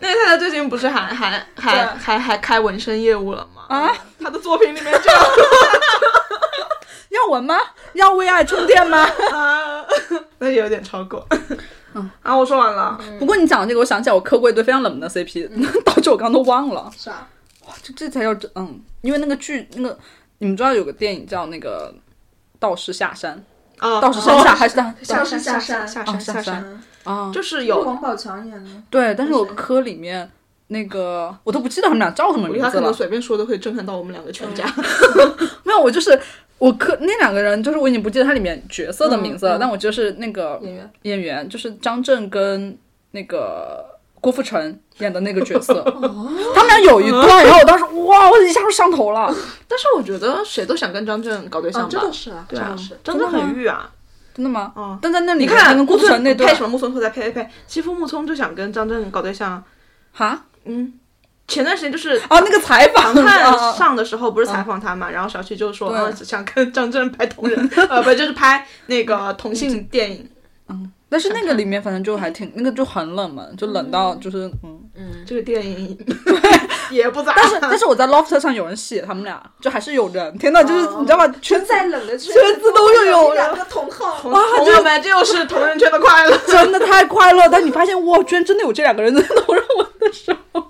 [0.00, 3.62] 那个太太最近不是还还还还还开纹身业务了吗？
[3.68, 3.90] 啊，
[4.22, 5.18] 他的作品里面就有
[7.14, 7.56] 要闻吗？
[7.94, 8.98] 要为爱充电吗？
[9.32, 9.84] 啊，
[10.38, 11.26] 那有点超过。
[11.94, 12.98] 嗯，啊，我说完了。
[13.18, 15.48] 不过你讲的这个，我想起来我磕过一对非常冷门的 CP，
[15.84, 16.90] 导致我刚刚都忘了。
[16.96, 17.26] 啥？
[17.82, 19.98] 这这才叫真嗯，因为那个剧那个
[20.38, 21.90] 你们知道有个电影叫那个
[22.58, 23.42] 《道士下山》，
[23.86, 27.30] 啊，道士山下还是道道士下山下哦山下山，下山啊？
[27.32, 28.70] 就是有王宝强演的。
[28.90, 30.30] 对，但是我磕里面
[30.66, 32.70] 那个我都不记得他们俩叫什么名字了。
[32.70, 34.64] 他可能随便说都会震撼到我们两个全家。
[35.62, 36.20] 没有，我就是
[36.64, 42.74] 我可那两个人，就是我已经不记得他里面角色的名字了，但我就是那个演员演员，就是张震跟
[43.10, 43.84] 那个
[44.20, 45.82] 郭富城演的那个角色，
[46.54, 49.26] 他们俩有一段，然后我当时哇，我一下就上头了。
[49.68, 52.98] 但是我觉得谁都想跟张震搞对象吧，这倒是啊，对啊这倒是，。
[53.04, 53.90] 真的很欲啊。
[54.34, 54.72] 真的吗？
[54.74, 59.62] 嗯但在那里你看郭富城那段配什么木村拓哉配配配，欺负木村就想跟张震搞对象。
[60.12, 60.94] 哈嗯，
[61.46, 65.98] 前段时间就是哦，那个采访唐啊探上的时候不是采访他嘛，然后小七就说，对。
[65.98, 70.28] 嗯，想跟张震拍同人， 呃，不就是拍那个同性电影。
[70.68, 70.90] 嗯。
[71.06, 74.80] 但是那个里面反正就还挺那个就很冷门，就冷到就是嗯。
[74.96, 75.24] 嗯。
[75.26, 75.96] 这个电影
[76.90, 77.34] 也不咋。
[77.36, 80.36] 但是但是我在 Lofter 上有人写他们俩，就还是有人。
[80.38, 81.28] 天呐，就是你知道吗？
[81.40, 83.34] 圈再冷的圈圈子都有有。
[83.34, 86.36] 两个同号，朋友们，这又是同人圈的快乐。
[86.48, 87.48] 真的太快乐。
[87.48, 90.66] 但你发现哇，居然真的有这两个人在同人文的时候，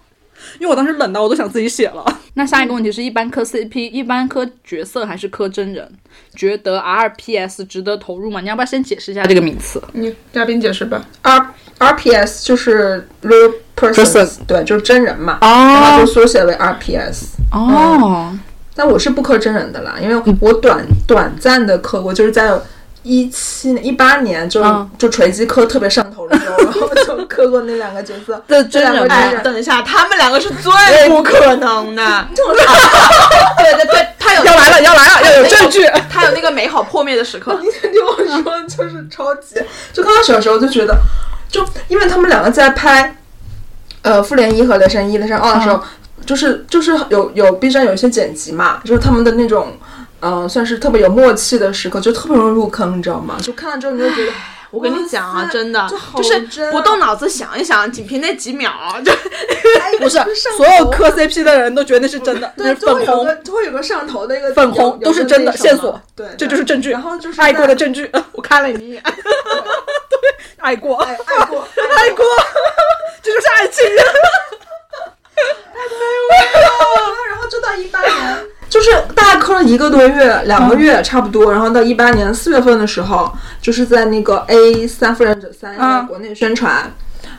[0.59, 2.05] 因为我当时冷到我都想自己写了。
[2.35, 5.89] 那下一个问题是一般磕 CP，一般磕角色还是磕真人？
[6.35, 8.41] 觉得 RPS 值得投入吗？
[8.41, 9.83] 你要不要先解释一下这个名词？
[9.93, 11.05] 你嘉宾解释吧。
[11.23, 17.35] R RPS 就是 real person，Person 对，就是真人嘛，然后就哦缩写为 RPS。
[17.53, 18.37] 哦，
[18.75, 22.53] 但我是不磕真人的啦，因为我短短暂的磕过，就是在
[23.05, 28.43] 一七年、一八年就、嗯就锤击磕特别上头的时候，然后 就磕过那两个角色。
[28.49, 32.27] 对这两个角色哎，等一下，他们两个是最不可能的。
[32.35, 35.87] 对对对，他有要来了，要来了，要有证据。
[36.11, 37.59] 他有那个美好破灭的时刻。
[37.63, 39.57] 你听我说，就是超级，
[39.93, 40.97] 就刚开始的时候就觉得，
[41.51, 43.17] 就因为他们两个在拍，
[44.03, 45.83] 呃，复联一和雷神一、雷神二的时候，
[46.25, 49.77] 就是就是有有 B 站有一些剪辑嘛，就是他们的那种，
[50.25, 53.37] 呃，算是特别有默契的时刻，就特别容易入坑，你知道吗？
[53.43, 54.33] 就看了之后你就觉得，
[54.71, 58.73] 我跟你讲啊，真的就是不动脑子想一想，仅凭那几秒
[59.05, 59.13] 就
[60.01, 60.19] 不是
[60.57, 66.91] 所有磕 CP 的人都觉得那是真的，那对，是粉红就会有个，就会有个上头的一个粉红都是真的线索对，这就是证据。
[66.91, 69.03] 然后就是爱过的证据， 我看了你一眼。
[69.05, 69.13] 对
[70.59, 71.61] 爱过，爱爱过
[71.97, 72.25] 爱过，
[73.23, 73.85] 这就是爱情。
[77.29, 86.93] 然后就到一八年，就是大概磕了一个多月、两个月差不多，然后到一八年四月份的时候，就是在那个 A 三夫人者三在国内宣传。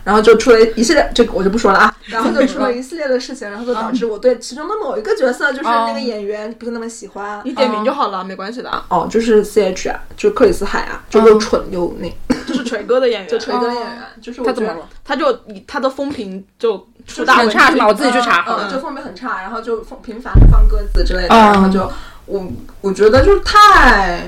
[0.06, 1.94] 然后就出了一系列，这个我就不说了啊。
[2.06, 7.42] 然后就出了一系列的事情，然后就导致我对其中的某一个角色，就是那个演员不是那么喜欢。
[7.44, 8.72] 你点名就好了，没关系的。
[8.90, 12.08] 哦，就是 C H 啊，就是克里斯海啊，就又蠢又那，
[12.46, 14.88] 就是锤哥的演员， 就锤哥演员，就是我他怎么了？
[15.04, 15.36] 他就
[15.66, 17.88] 他的风评就出大很差是吗？
[17.88, 18.46] 我自己去查。
[18.48, 21.92] 嗯，就风评很差，然后就放频繁的放鸽子之类的，嗯然后就
[22.26, 22.46] 我
[22.82, 24.22] 我觉得就是太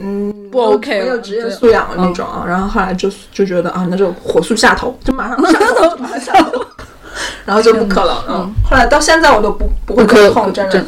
[0.00, 6.64] 嗯不 OK 没有职业素养的那种啊，然后后来就就觉得啊，那就火速下头，就马上下头，马上下头，
[7.46, 10.84] 然后就不磕了，嗯，后来到现在我都不不会不磕碰真人真，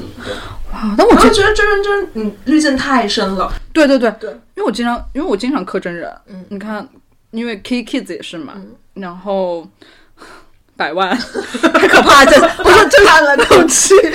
[0.73, 4.11] 哇，但我我觉得就觉得真人真嗯滤镜太深了，对对对。
[4.21, 6.45] 对，因为我经常因为我经常磕真人，嗯。
[6.49, 6.87] 你看，
[7.31, 8.55] 因为 K Kids 也是嘛，
[8.95, 9.67] 然后
[10.77, 11.17] 百万
[11.75, 14.11] 太可怕，这 我说真叹了口气，你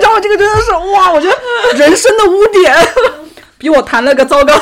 [0.00, 0.20] 知道我？
[0.20, 2.74] 这个真的是哇，我觉得人生的污点
[3.58, 4.54] 比我谈了个糟糕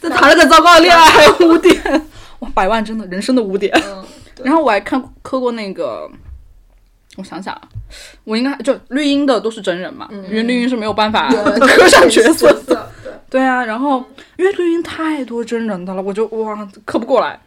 [0.00, 1.80] 的，谈了个糟糕的恋爱还有污点，
[2.40, 3.72] 哇，百万真的人生的污点。
[3.86, 4.04] 嗯，
[4.42, 6.08] 然后我还看磕过那个，
[7.16, 7.62] 我想想啊，
[8.24, 11.28] 我应该就绿茵的都是真人嘛，因为绿茵是没有办法
[11.60, 12.90] 磕上角色的。
[13.02, 13.12] 对。
[13.28, 14.04] 对啊，然后
[14.36, 17.38] 因为绿茵太多真人的了，我就哇磕不过来。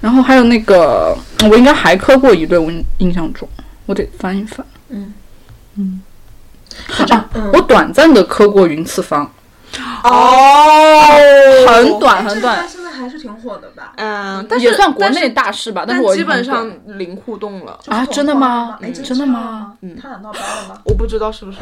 [0.00, 1.16] 然后还有那个，
[1.50, 3.48] 我应该还磕过一对，我印印象中，
[3.86, 4.66] 我得翻一翻。
[4.88, 5.14] 嗯
[5.76, 6.02] 嗯
[6.98, 9.32] 啊啊，我短暂的磕过云次方，
[10.02, 10.10] 哦，
[11.68, 13.92] 很短很短，现在还是挺火的吧？
[13.96, 17.78] 嗯，但是也算国内大事吧，但但是我基本上零互动了。
[17.86, 19.74] 啊真的吗哎，真的吗？
[19.82, 20.80] 嗯，他俩闹掰了吗？
[20.84, 21.58] 我不知道是不是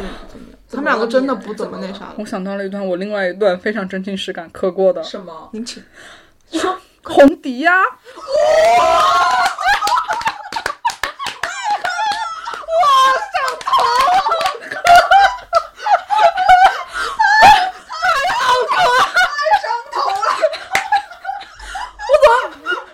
[0.71, 2.13] 他们两个真的不怎么那啥。
[2.17, 5.51] 我想到了一段我另外一段非常真情实感磕过的什么？
[5.53, 5.83] 您请。
[7.05, 7.73] 红迪呀、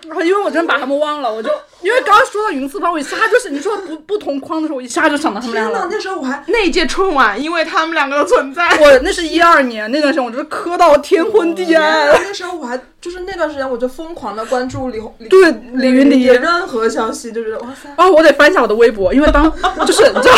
[0.07, 1.49] 然后因为我真把他们忘了，我就
[1.81, 5.87] 因为刚刚说到云次方，我一下就是你说不不同框的时候，我一下就想到他们俩了。
[5.89, 12.09] 那时候我还那一届春晚，因为他们两个的存在，我那是一二年那段时间，我就是磕到天昏地暗。
[12.21, 17.89] 那时候我还就是那段时间我就疯狂的关注李红李对李云迪任何消息，就觉得哇塞。
[17.95, 19.49] 啊，我得翻一下我的微博，因为当
[19.87, 20.35] 就是你知道，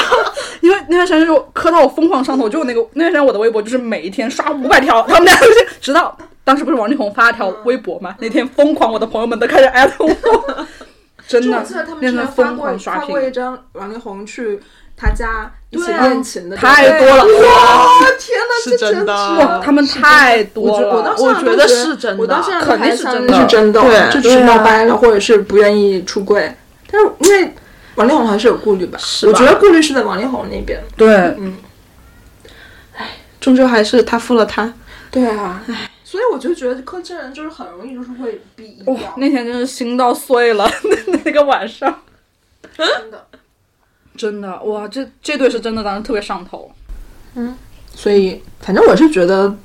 [0.62, 10.68] 因为那段时间就磕到我疯狂上头，就那个那段时间我的微博就是每一天刷五百条，他们俩就是直到当时不是王力宏发了条微博嘛，那天疯狂我的朋友们都开始艾特我，
[11.28, 14.60] 真的就我记得他们之前发变成疯过狂刷屏，发过一张王力宏去
[14.98, 17.24] 他家一起练琴的，太多了。
[17.24, 17.88] 哇！
[18.20, 19.14] 天呐，是这真真的。
[19.14, 22.22] 哇，他们太多了，我觉得是真的。
[22.22, 23.34] 我到现在肯定是真的。
[23.34, 26.54] 是真的，对就只是闹掰了，或者是不愿意出柜。
[26.92, 27.54] 但是因为
[27.96, 29.32] 王力宏还是有顾虑吧，是吧？
[29.32, 30.80] 我觉得顾虑是在王力宏那边。
[30.98, 31.56] 对，嗯，
[32.98, 33.08] 唉
[33.40, 34.72] 终究还是他负了他。
[35.10, 35.64] 对啊，
[36.12, 40.70] 所以我就觉得柯震人就是很容易就是会比哇掉，，那天真是心到碎了，
[41.08, 42.02] 那那个晚上，
[42.76, 43.28] 真的。
[44.18, 46.70] 真的哇，这这对是真的当时特别上头。
[47.36, 47.56] 嗯
[47.96, 49.56] 所以反正我是觉得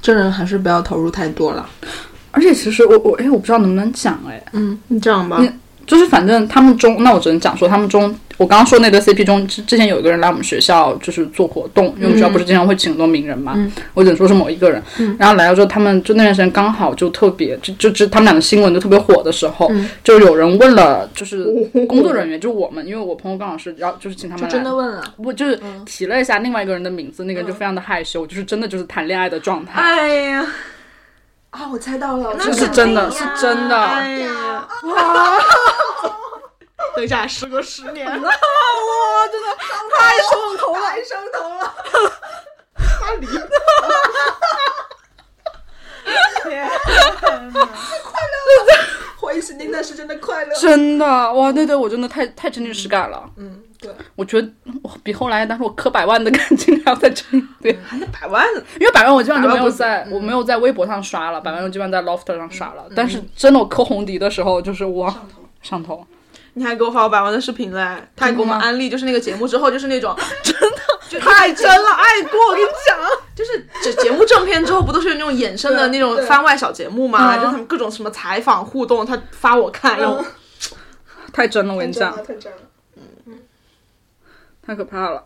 [0.00, 1.70] 真人还是不要投入太多了。
[2.32, 5.48] 而且其实我我哎，我不知道能不能讲哎，嗯，你这样吧，你
[5.92, 13.54] 就是反正他们中，那我只能讲说他们中，我刚刚说那对 CP 中，之之前有一个人来我们学校就是做活动，因为我们学校不是经常会请很多名人嘛，
[13.92, 14.82] 我只能说是某一个人，
[15.18, 19.70] 然后来了之后，他们就那段时间刚好就特别，就就就他们俩的新闻就特别火的时候，
[20.02, 21.44] 就有人问了，就是
[21.86, 30.46] 工作人员，就是我们，因为我朋友刚好是要就是请他们来，真的问了，不就是提了一下另外一个人的名字，那个人就非常的害羞，就是真的就是谈恋爱的状态，哎呀，
[31.50, 33.76] 啊，我猜到了，那这是真的，是真的。
[33.76, 34.66] 哎呀，
[36.96, 38.32] 等一下，时隔十年了， 哇，
[39.30, 40.80] 真的太上头了！
[40.80, 41.74] 太上头了。
[42.74, 43.26] 他离
[49.16, 50.54] 回忆起那段时间的快乐。
[50.56, 53.24] 真的哇，对对，我真的太太真情实感了。
[53.36, 54.48] 嗯，对，我觉得
[54.82, 58.44] 我比后来，但是我磕百万的感情还要再真一点，还得百万，
[58.80, 62.84] 因为百万我基本上就没有在，我没有在微博上刷了，百万我基本上在 Lofter 上刷了。
[62.94, 65.14] 但是真的我磕红迪的时候，就是哇
[65.62, 66.04] 上头，
[66.54, 67.80] 你还给我发过百万的视频嘞，
[68.14, 70.78] 他还给我们安利，就是那个节目之后，就是那种 真的
[71.08, 72.98] 就太真了，爱过我跟你讲。
[73.34, 77.36] 就是这节目正片之后，不都是有那种衍生的那种番外小节目嘛？
[77.36, 80.22] 嗯就他们各种什么采访互动，他发我看，然后
[81.32, 82.58] 太真了，我跟你讲，太真了。
[83.26, 83.38] 嗯
[84.64, 85.24] 太可怕了。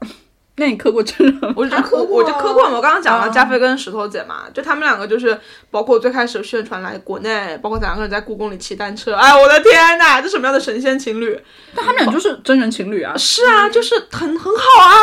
[0.59, 1.53] 那你磕过真人？
[1.55, 5.39] 我就磕过我就磕过嘛，我刚刚讲了啊加菲跟石头姐嘛，就他们两个就是
[5.71, 11.39] 包括最开始宣传来国内，包括两个人在故宫里骑单车，哎，我的天呐，这什么样的神仙情侣？
[11.75, 13.15] 但他们俩就是真人情侣啊。
[13.19, 14.97] 是啊，就是很很好啊，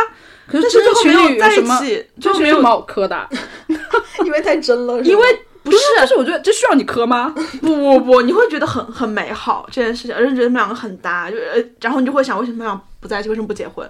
[0.47, 1.79] 可是最后没情有在一侣有什么？
[1.79, 3.29] 起，这就没有是什么好磕的啊？
[4.25, 7.31] 因为太真了， 因为不是但是我觉得这需要你磕吗？
[7.61, 13.29] 不不不，你会觉得很很美好这件事情，而且觉得他们两个很搭，就呃，然后你就会想，为什么他们俩不在一起？
[13.29, 13.87] 为什么不结婚？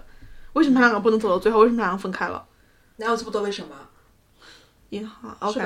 [0.53, 1.59] 为什么他们两个不能走到最后？
[1.59, 2.43] 为什么他们两个分开了？
[2.97, 3.69] 哪有这么多为什么？
[4.89, 5.59] 银行 OK，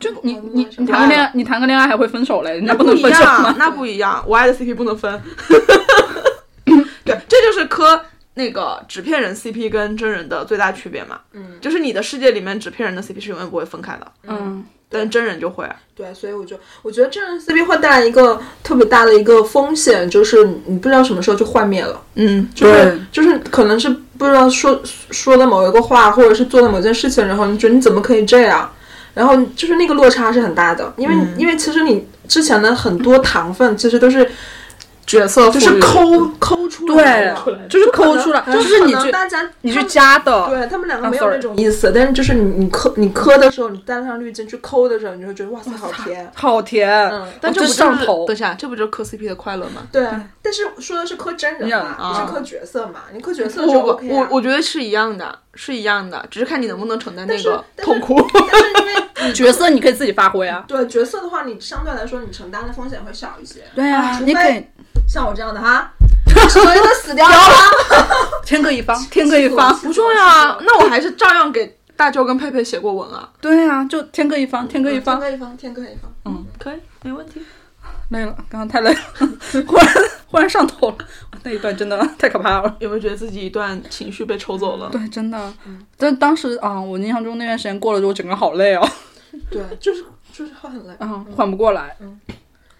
[0.00, 2.50] 就你你你谈个恋爱，你谈个恋爱还会分手嘞？
[2.54, 3.54] 人家不能一分手吗，？
[3.56, 5.22] 那不一样，我爱的 CP 不能分。
[7.04, 11.20] 对，这就是磕那个纸片人 CP 跟真人的最大区别嘛。
[11.32, 15.66] 嗯，就是你的世界里面纸片人的 CP 是永远不会分开的，嗯，但真人就会。
[15.94, 23.88] 对，所以我就我觉得真人 CP 会带来一个特别大的一个风险，就是你不知道什么时候就幻灭了，嗯，就是就是可能是
[24.18, 24.80] 不知道说
[25.10, 28.70] 说的某一个话，或者是做的某件事情，然后你觉得你怎么可以这样？
[29.14, 34.26] 然后就是那个落差是很大的，因为、因为其实你之前的很多糖分其实都是
[35.06, 46.30] 角色就是抠抠出来的，对，就是抠出来，就就是你去大家你去加的，对他们两个啊没有那种意思，但是就是你你磕你磕的时候，你带上滤镜去抠的时候，你就会觉得哇塞好甜。
[46.34, 49.82] 好甜，嗯但这这不就是上头等一下，这不就是磕 CP 的快乐吗？
[49.90, 50.06] 对，
[50.40, 53.00] 但是说的是磕真人嘛，啊不是磕角色嘛？
[53.12, 58.16] 你磕角色就我 OK 啊我我觉得是一样的，是一样的，只是看你能不能承担那个痛苦。
[58.50, 60.64] 但是因为 角色你可以自己发挥啊。
[60.66, 63.60] 对角色的话，你相对来说你承担的风险会小一些。
[63.74, 64.72] 对啊，你可以非
[65.06, 65.92] 像我这样的哈，
[66.48, 67.36] 什么人都死掉了。
[68.44, 69.74] 天各一方，天各一方。
[69.78, 73.28] 不重要啊，那我还是照样给大周跟佩佩写过文啊。
[73.40, 75.20] 对啊，就天各一方，天各一方天方。
[75.20, 76.12] 各一方，天各一方。
[76.24, 77.42] 嗯，可以，没问题。
[78.10, 79.00] 累了，刚刚太累了，
[79.66, 79.86] 忽然
[80.26, 80.96] 忽然上头了。
[81.44, 82.76] 那一段真的太可怕了。
[82.78, 84.90] 有没有觉得自己一段情绪被抽走了？
[84.92, 85.52] 对，真的。
[85.96, 88.86] 但当时啊，我印象中那段时间过了之后，整个好累哦，
[89.50, 91.96] 对，就是就是会很累，嗯，缓不过来，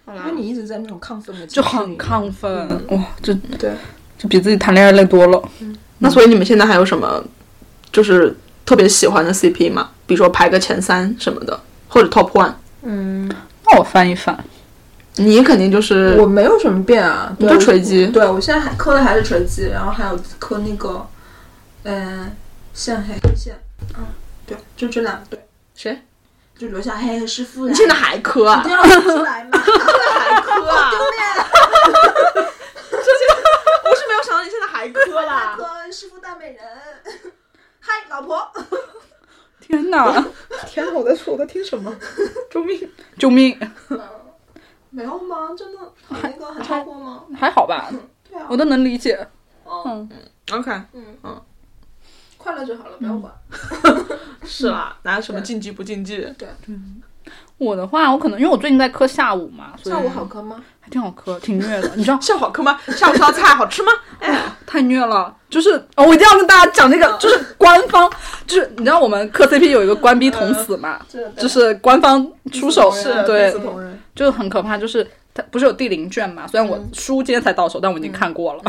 [0.05, 2.69] 好啦因为你一直在那种亢奋的就很亢奋。
[2.89, 3.73] 哇，这对。
[4.19, 5.43] 就比自己谈恋爱累多了。
[5.99, 7.21] 那所以你们现在还有什么
[7.91, 9.91] 就是特别喜欢的 CP 吗？
[10.07, 12.53] 比如说排个前三什么的，或者 Top One。
[12.83, 13.29] 嗯，
[13.65, 14.45] 那我翻一翻，
[15.17, 21.05] 你肯定就是我没有什么变啊，就锤击对我现在还磕的还是锤击，然后还有磕那个，
[21.83, 22.31] 嗯、
[22.73, 23.57] 线黑黑线，
[23.99, 24.05] 嗯，
[24.47, 25.41] 对，就这两对，
[25.75, 25.99] 谁？
[26.57, 27.67] 就留下黑和师傅。
[27.67, 28.69] 你现在还磕啊一？
[28.69, 30.91] 定要说出来嘛， 还磕啊？
[30.91, 31.23] 丢脸。
[33.85, 35.55] 我是没有想到你现在还磕啦。
[35.57, 36.63] 磕师傅大美人，
[37.81, 38.51] 嗨，老婆。
[39.61, 40.25] 天哪！
[40.67, 41.95] 天哪，我在说我在听什么？
[42.51, 42.91] 救命！
[43.19, 43.59] 救命！
[44.91, 45.51] 没有吗？
[45.57, 45.79] 真的
[46.09, 47.25] 很那个很超过吗？
[47.39, 47.91] 还好吧，
[48.29, 49.27] 对啊我，都能理解。
[49.65, 50.09] 嗯
[50.53, 50.71] ，OK，
[52.43, 53.33] 快乐就好了，不要管。
[54.45, 56.27] 是啦，哪有什么禁忌不禁忌？
[57.59, 60.61] 我的话，我可能因为我最近在磕下午嘛，所以下午好磕吗？
[60.81, 61.93] 还挺好磕，挺虐的。
[61.95, 62.81] 你知道 下午好磕吗？
[62.89, 63.93] 下午这道菜好吃吗？
[64.19, 68.11] 哎呀，太虐了，就是、哦、我一定要跟大家讲那个，就是官方，
[68.47, 70.99] 就是你知道我们磕 CP 有一个官逼同死嘛，
[71.37, 73.55] 就是官方出手是对。
[74.15, 76.47] 就是很可怕，就是它不是有第零卷嘛？
[76.47, 78.63] 虽然我书今天才到手，但我已经看过了。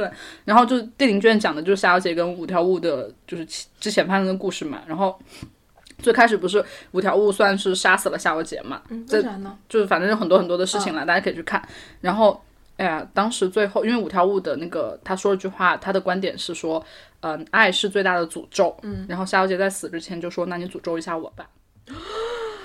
[0.00, 0.10] 对，
[0.44, 3.44] 然后就是电影卷讲的就是夏小姐跟五条悟的，就是
[3.78, 4.80] 之前发生的故事嘛。
[4.86, 5.18] 然后
[5.98, 8.80] 最开始不是五条悟算是杀死了夏小姐嘛？
[9.06, 9.58] 这为啥呢？
[9.68, 11.62] 就是反正有很多很多的事情了，大家可以去看。
[12.00, 12.40] 然后，
[12.78, 16.82] 哎呀，当时最后因为五条悟的那个他说了句话，他的观点是说，
[17.20, 18.74] 嗯、爱是最大的诅咒。
[18.82, 21.46] 嗯，然后夏小姐在死之前就说，那你诅咒一下我吧。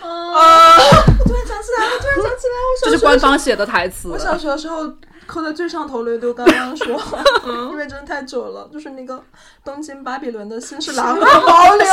[0.01, 0.77] 啊！
[1.25, 2.55] 突然想起来了，突然想起来，
[2.85, 4.09] 我这是官方写的台词。
[4.09, 4.85] 我小学的时候
[5.27, 6.99] 磕的最上头的就刚刚说，
[7.71, 9.23] 因为真的太久了，就是那个
[9.63, 11.85] 东京巴比伦的新侍郎和毛流。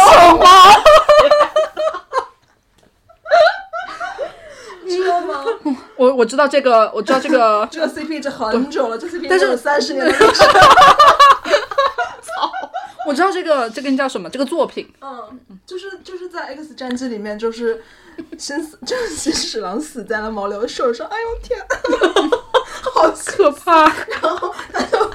[4.84, 5.44] 你知道吗？
[5.96, 10.44] 我我知道这个，我知道这个这个 CP 这很久了，这 CP 但是有三十年的历史。
[13.04, 14.30] 我知道这个这个叫什么？
[14.30, 17.82] 这个作品嗯，就是就是在 X 战记里面，就是
[18.38, 21.06] 新死，就是新侍郎死在了毛流的手上。
[21.08, 21.60] 哎呦天，
[23.08, 23.84] 好可怕。
[24.06, 25.10] 然后他就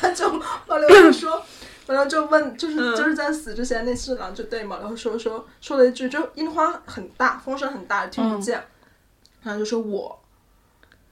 [0.00, 0.30] 他就
[0.66, 1.42] 毛流就说，
[1.86, 8.62] 毛流就问，就是、就是在死之前，那侍郎就对毛流说说说了一句，就樱花很大，风声很大，听不见，
[9.42, 10.20] 然后就说我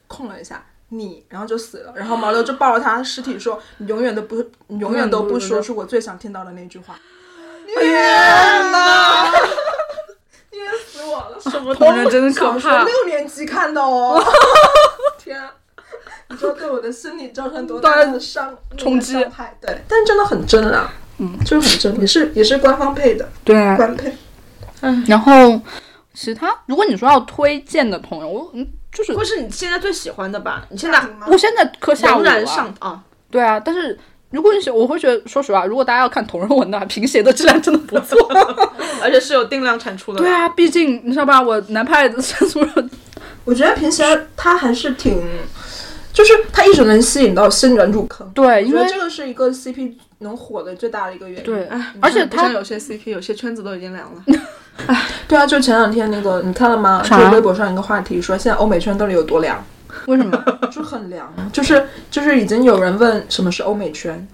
[0.07, 0.65] 空了一下。
[0.91, 6.99] 你，然后就死了，然后毛流就抱着他尸体说：“你永远都不，你永远都不说出我最想听到的那句话。”
[7.79, 9.31] 天哪！
[10.51, 11.39] 虐死我了！
[11.39, 12.85] 什么同人真的可怕。
[12.85, 14.19] 六年级看的哦，
[15.19, 15.53] 天啊！
[16.31, 19.57] 你知道对我的心理造成多大的伤冲击伤害？
[19.61, 24.13] 对，但真的很真啊，嗯，就是很真，也是也是官方配的，对啊，官配。
[24.81, 25.61] 嗯然后
[26.15, 30.65] 其他，如果你说要推荐的朋友，我嗯就是会是你现在最喜欢的吧？
[30.71, 33.99] 你现在我现在磕下午仍然上啊，对啊，但是
[34.31, 38.19] 如果你喜，我会觉得，说实话，如果大家要看同人文的话，平鞋的质量真的不错。
[39.03, 40.19] 而且是有定量产出的。
[40.19, 42.71] 对啊，毕竟你知道吧，我南派的山猪肉，
[43.45, 44.03] 我觉得平时
[44.37, 45.23] 他还是挺，
[46.19, 48.29] 就是他一直能吸引到新人入坑。
[48.35, 51.45] 对，因为这个是一个 CP 能火的最大的一个原因。
[51.45, 54.25] 对，哎，而且他不像有些 CP，有些圈子都已经凉了。
[55.29, 57.01] 对啊，就前两天那个你看了吗？
[57.05, 59.65] 就啥微博上一个话题说，现在欧美圈到底有多凉？
[60.07, 60.45] 为什么？
[60.73, 64.27] 就很凉，就是就是已经有人问什么是欧美圈，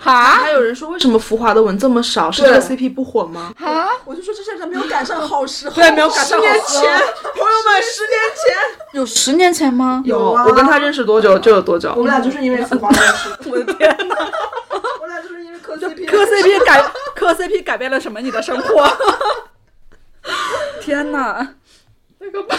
[0.00, 2.30] 哈还有人说，为什么浮华的文这么少？
[2.30, 3.52] 是这个 CP 不火吗？
[3.58, 6.98] 哈，我就说这些人没有赶上好时候，对没有赶上好时候十年前，
[7.34, 10.00] 朋友们，十年前有十年前吗？
[10.06, 11.90] 有啊我跟他认识多久就有多久。
[11.96, 14.16] 我们俩就是因为浮华认识的，我的天哪！
[15.02, 16.82] 我俩就是因为磕 CP，磕 CP 改
[17.16, 18.88] 磕 CP 改变了什么你的生活？
[20.80, 21.54] 天哪！
[22.20, 22.56] 那个吧，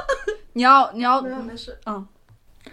[0.54, 1.76] 你要你要没有没事，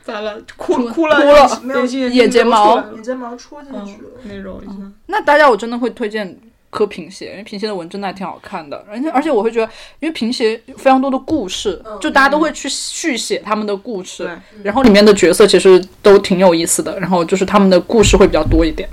[0.06, 0.39] 咋了？
[0.56, 4.10] 哭哭了，哭了没有眼睫毛眼睫毛戳进去了。
[4.24, 4.62] 那种。
[5.08, 6.38] 那大家我真的会推荐
[6.70, 18.88] 磕平鞋，因为平鞋的文真的还挺好看的，而且而且我会觉得，因为平鞋非常多的故事，就大家都会去续写他们的故事，对然后里面的角色其实都挺有意思的，然后就是他们的故事会比较多一点，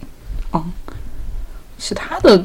[0.52, 0.72] 嗯，
[1.76, 2.42] 其他的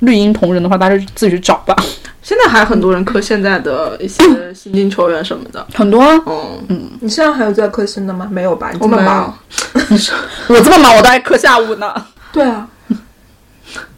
[0.00, 1.74] 绿茵同人的话，大家就自己去找吧，
[2.22, 4.22] 现在还很多人磕现在的一些
[4.54, 5.66] 新晋球员什么的。
[5.74, 6.22] 很多啊，
[6.68, 8.28] 嗯，你现在还有在磕新的吗？
[8.30, 8.70] 没有吧？
[8.72, 9.38] 你这我没有么忙？
[10.48, 11.92] 我这么忙我都还磕下午呢
[12.32, 12.68] 对啊，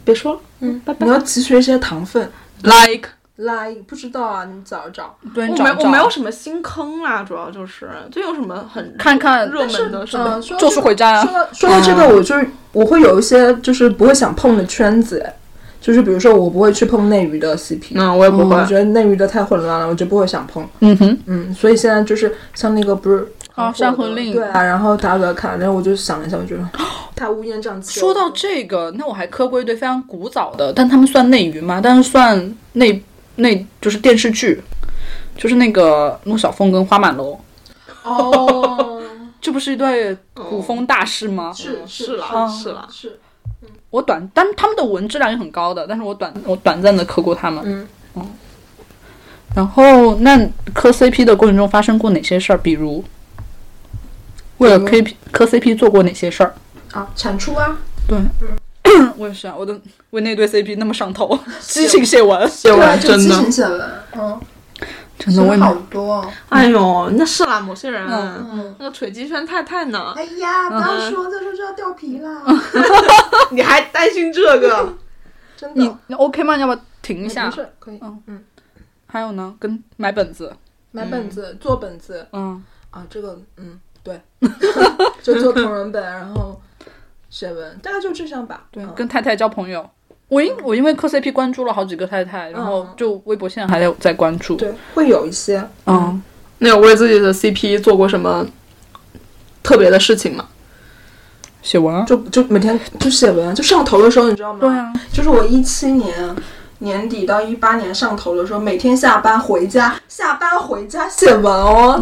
[0.04, 2.30] 别说了嗯，拜拜你要汲取一些糖分。
[2.62, 5.16] ，like 来，不知道啊，你找一找。
[5.34, 15.24] 对，我我没有什么新坑啦，主要就是最有什么很看看热门的什么嗯，说咒术回战啊说到说到这个，我就是我会有一些就是不会想碰的圈子，
[15.82, 18.64] 就是比如说我不会去碰内娱的 CP，嗯，我也不会我。
[18.64, 20.66] 觉得内娱的太混乱了，我就不会想碰。
[20.78, 26.64] 嗯哼，嗯，所以现在就是像那个不是很啊山河令对啊，然后大家都在看，然后我就想了一下，我觉得
[27.16, 27.98] 太乌烟瘴气。
[27.98, 31.80] 说到这个，那我还磕过一对非常古早的，但他们算内娱吗？
[31.82, 33.02] 但是算内
[33.36, 34.62] 内就是电视剧，
[35.36, 37.36] 就是那个陆小凤跟花满楼，
[38.04, 39.02] 哦，
[39.42, 41.52] 这不是一对古风大师吗？
[41.52, 43.18] 是是啦哦是啦，是，
[43.92, 47.86] 我短，但他们的文质量也很高的，但是我短我短暂的磕过他们。
[48.14, 48.26] 嗯。
[49.54, 52.56] 然后，那磕 CP 的过程中发生过哪些事儿？
[52.56, 53.04] 比如，
[54.56, 56.54] 为了 KP 磕 CP 做过哪些事儿？
[56.92, 57.76] 啊，产出啊，
[58.08, 58.18] 对，
[59.18, 59.78] 我也是啊，我都
[60.10, 63.16] 为那对 CP 那么上头， 激情写文，写完真的。
[63.18, 64.40] 就激情，写文，嗯，
[65.24, 66.32] 真的我也好多哦。
[66.48, 72.42] 哎呦，那是啦，某些人嗯那个锤击圈太太呢，哎呀，不要说，再说就要掉皮了，
[73.52, 74.94] 你还担心这个？
[75.56, 75.98] 真的。
[76.06, 76.56] 你 OK 吗？
[76.56, 77.50] 要不要停一下没？
[77.52, 77.98] 事，可以。
[78.02, 78.44] 嗯嗯
[79.06, 80.50] 还有呢，跟买本子，
[80.90, 84.20] 买本子，做本子嗯，啊，这个，嗯，对，
[85.22, 86.58] 就做同人本，然后
[87.28, 88.64] 写文，大概就这样吧。
[88.70, 89.88] 对，嗯跟太太交朋友。
[90.32, 94.56] 我因我因为磕 CP 关注了好几个太太，然后嗯就微博现在还有在关注。
[94.56, 96.22] 对会有一些，嗯，
[96.56, 98.46] 那有为自己的 CP 做过什么
[99.62, 100.46] 特别的事情吗？
[101.60, 102.02] 写文啊。
[102.06, 104.58] 就就每天就写文，就上头的时候，你知道吗？
[104.58, 106.10] 对啊，就是我一七年
[106.82, 112.00] 年底到一八年上头的时候，每天下班回家，下班回家写文哦，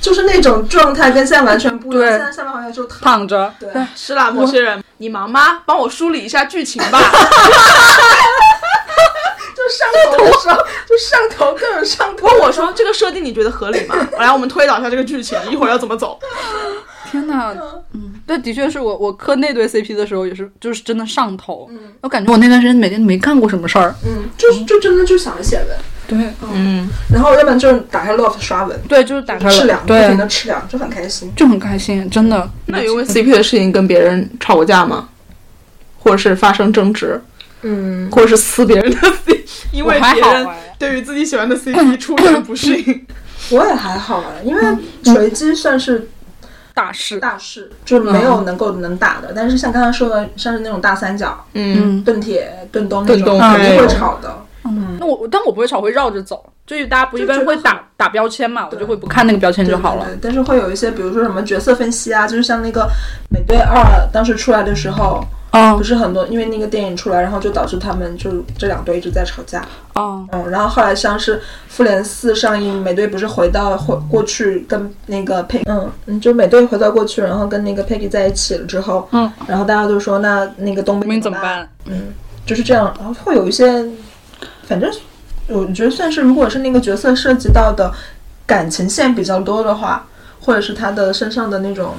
[0.00, 2.08] 就是那种状态跟现在完全不一样。
[2.08, 3.52] 现在下班回家就躺，躺着。
[3.58, 5.62] 对，是啦，某些人， 你忙吗？
[5.66, 7.00] 帮我梳理一下剧情吧。
[9.90, 10.56] 就上头的时候
[10.88, 12.26] 就上头，各种上头。
[12.26, 13.96] 问我说这个设定你觉得合理吗？
[14.18, 16.18] 来，我们推导一下这个剧情，一会儿要怎么走？
[17.10, 17.54] 天呐，
[17.92, 21.68] 嗯，对，的确是我我磕那对 CP 的时候也是，就是真的上头。
[21.70, 23.94] 嗯我感觉我那段时间每天没干过什么事儿。
[24.06, 25.76] 嗯，就是就真的就想着写文，
[26.08, 31.30] 对嗯，然后要不然就是打开 Loft 刷文，对，就是打开了吃粮，，不停，的吃粮，就很开心。
[31.36, 32.48] 就很开心，真的。
[32.66, 35.08] 那有因为 CP 的事情跟别人吵过架吗？
[35.98, 37.20] 或者是发生争执，
[37.62, 39.40] 嗯，或者是撕别人的 CP，
[39.72, 40.46] 因为别人
[40.78, 43.06] 对于自己喜欢的 CP 出言不逊。
[43.50, 44.62] 我也还好啊，因为
[45.04, 46.08] 锤击算是
[46.74, 47.18] 大事。
[47.18, 49.32] 大事，就是没有能够能打的。
[49.34, 54.38] 但是像刚才说的，像是那种大三角、嗯，嗯，盾铁、盾东那盾东种，肯定哎会吵的。
[54.64, 56.44] 嗯那我但我不会吵，我会绕着走。
[56.64, 60.04] 就是大家不一般会打打标签嘛，我就会不看那个标签就好了。
[60.04, 62.82] 对对对但是会有一些，比如说什么角色分析啊，就是像那个
[63.28, 63.82] 《美队二》
[64.12, 65.28] 当时出来的时候，嗯
[65.76, 69.62] 不是很多，因为那个电影出来，然后就导致他们就这两队一直在吵架。
[69.94, 71.36] 哦，嗯，然后后来像是
[71.68, 81.30] 《复联四》上映，美队不是回到回过去跟那个佩，嗯嗯，就美队回到过去，然后跟那个 Peggy 在一起了之后，嗯，然后大家就说那那个冬兵明怎？
[81.30, 81.68] 么办？
[81.84, 82.14] 嗯，
[82.46, 83.84] 就是这样，然后会有一些，
[84.66, 84.90] 反正
[85.48, 87.92] 我觉得算是，如果是那个角色涉及到的
[88.46, 90.06] 感情线比较多的话，
[90.40, 91.94] 或者是他的身上的那种，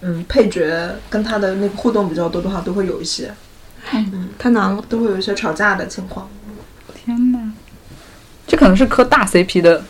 [0.00, 3.32] 嗯，配角跟他的那个互动比较多的话，都会有一些，
[4.38, 4.82] 太难了。
[4.88, 6.28] 都会有一些吵架的情况。
[6.94, 7.38] 天呐，
[8.46, 9.82] 这可能是磕大 CP 的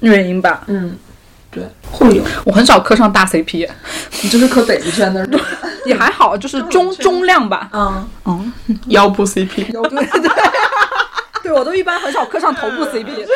[0.00, 0.64] 原因吧。
[0.66, 0.96] 嗯，
[1.50, 2.22] 对，会有。
[2.44, 3.68] 我很少磕上大 CP，
[4.22, 5.44] 你就是磕北极圈的是吧？
[5.86, 7.70] 也还好，就是中中量吧。
[7.72, 8.52] 嗯，嗯，
[8.88, 10.08] 腰部 CP， 对
[11.44, 13.06] 对我都一般很少磕上头部 CP。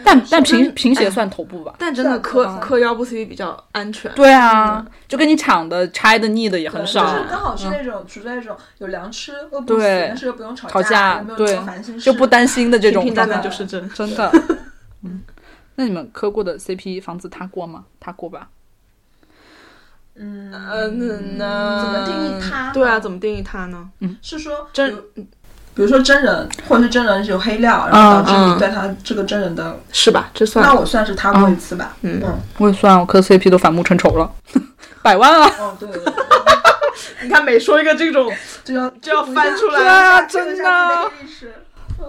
[0.04, 1.74] 但但平平鞋算头部吧？
[1.78, 4.10] 但真的磕啊磕腰部 CP 比较安全。
[4.14, 13.88] 对啊，就跟你抢的、拆的、腻的也很少就是，刚好是那种处在那种有粮吃饿不死，对但是又不用吵吵架没有对那种烦心事，就不担心的这种平平淡淡状态就是真。
[13.90, 14.30] 真的。
[15.02, 15.22] 嗯，
[15.76, 17.84] 那你们磕过的 CP 房子他过吗？
[17.98, 18.48] 他过吧？
[20.16, 23.88] 嗯嗯，那怎么定义他对啊，怎么定义他呢？
[24.00, 24.94] 嗯是说真
[25.74, 28.54] 比如说真人，或者是真人是有黑料，然后导致嗯。
[28.54, 30.28] 你对他这个真人的，是吧？
[30.34, 30.64] 这算。
[30.64, 31.96] 那我算是塌过一次吧。
[32.02, 32.20] 嗯。
[32.24, 34.30] 嗯，我也算，我磕 CP 都反目成仇了，
[35.02, 35.50] 百万啊！
[35.58, 36.12] 哦对对对，
[37.22, 38.30] 你看每说一个这种，
[38.64, 39.78] 就要就要翻出来。
[39.78, 40.64] 对啊真的。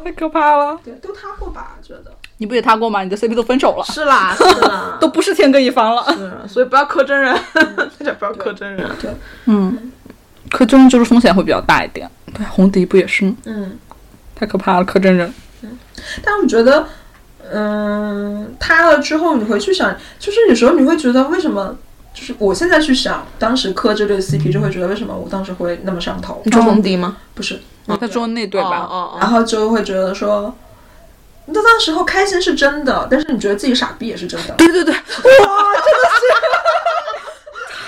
[0.06, 0.80] 太可怕了！
[0.86, 1.76] 对，都塌过吧？
[1.82, 2.12] 觉得。
[2.38, 3.04] 你不也塌过吗？
[3.04, 6.04] 你的 CP 都分手了，是啦，是啦， 都不是天各一方了。
[6.16, 8.90] 是，所以不要磕真人，大家不要磕真人。
[9.02, 9.12] 对。
[9.46, 9.92] 嗯，
[10.50, 12.10] 磕真人就是风险会比较大一点。
[12.34, 13.36] 对，红迪不也是吗？
[13.46, 13.78] 嗯，
[14.36, 15.34] 太可怕了，磕真人。
[16.24, 16.88] 但我觉得，
[17.52, 21.76] 嗯，塌了之后你回去想，就是有时候你会觉得为什么？
[22.14, 26.42] 就是我现在去想，当时磕这对 CP 就会觉得为什么我当时会那么上头？
[26.44, 27.16] 你说红迪吗？
[27.34, 28.80] 不是，他说那对吧？
[28.90, 30.54] 哦然后就会觉得说，
[31.46, 34.54] 那到那时候开心是真的，但是你觉得自己傻逼也是真的。
[34.56, 36.22] 对对对，哇，真的是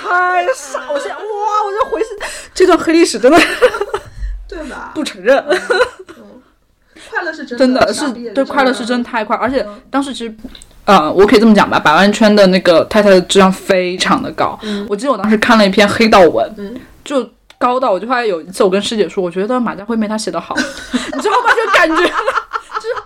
[0.03, 0.91] 太傻！
[0.91, 2.01] 我现在哇，我就回
[2.53, 3.39] 这段黑历史真的
[4.47, 4.91] 对吧？
[4.93, 5.43] 不承认，
[7.09, 10.35] 快乐是真的真的是对快乐是真的真太快，而且嗯当时其实。
[10.85, 14.59] 呃，我可以这么讲吧，百万圈的那个太太的质量非常的高。
[14.63, 16.75] 嗯我记得我当时看了一篇黑道文，嗯
[17.05, 17.25] 就
[17.57, 20.53] 高到我就后来有一次我跟师姐说，我觉得马家辉没他写的好，
[21.15, 21.53] 你知道吗？
[21.55, 22.13] 就感觉就是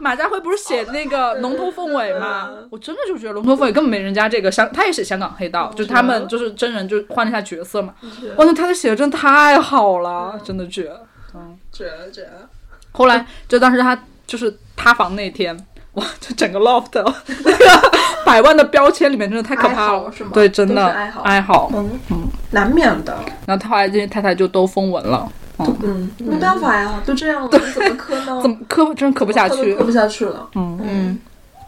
[0.08, 2.50] 马家辉不是写那个《龙头凤尾》吗？
[2.72, 7.94] 我真的就觉得《龙头凤尾》根本没人家这个香，他也写香港黑道，就是他们就是真人就换了一下角色嘛。
[8.38, 10.90] 哇，那他的写的真的太好了，真的绝。
[11.36, 12.50] 嗯绝了绝了！
[12.94, 15.56] 后来就当时他就是塌房那天，
[15.96, 17.92] 哇，就整个 loft 那个
[18.26, 20.32] 百万的标签里面真的太可怕了，是吗？
[20.34, 21.70] 对，真的哀嚎哀嚎。
[21.74, 23.14] 嗯嗯，难免的。
[23.46, 25.30] 然后他后来这些太太就都封文了，
[25.60, 28.42] 嗯，没办法呀，都这样了， 你怎么磕呢？
[28.42, 29.84] 怎么磕真磕不下去磕？
[29.86, 30.50] 不下去了。
[30.56, 31.20] 嗯嗯，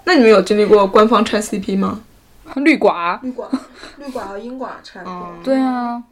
[0.06, 2.02] 那你们有经历过官方拆 CP 吗？
[2.56, 3.48] 绿寡，绿寡、
[3.98, 6.04] 绿寡和英寡拆过，对啊，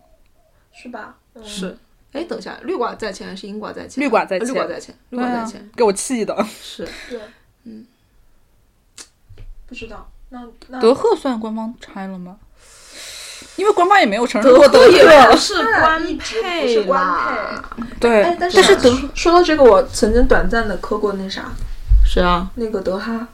[0.73, 1.15] 是吧？
[1.36, 1.78] 嗯是。
[2.13, 4.03] 哎，等一下，绿寡在前还是英寡在前？
[4.03, 6.45] 绿寡在前绿寡在前，绿寡在前，给我气的。
[6.61, 7.19] 是对，
[7.65, 7.86] 嗯
[9.67, 10.07] 不知道。
[10.30, 12.38] 那那德赫算官方拆了吗？
[13.58, 14.55] 因为官方也没有承认。
[14.55, 15.38] 过德赫也不。
[15.38, 16.74] 是官配。
[16.74, 17.03] 是官
[17.78, 17.86] 配。
[17.99, 21.51] 对，哎，但但是德说说到这个，我曾经短暂的磕过那啥，
[22.05, 23.28] 谁啊，那个德哈。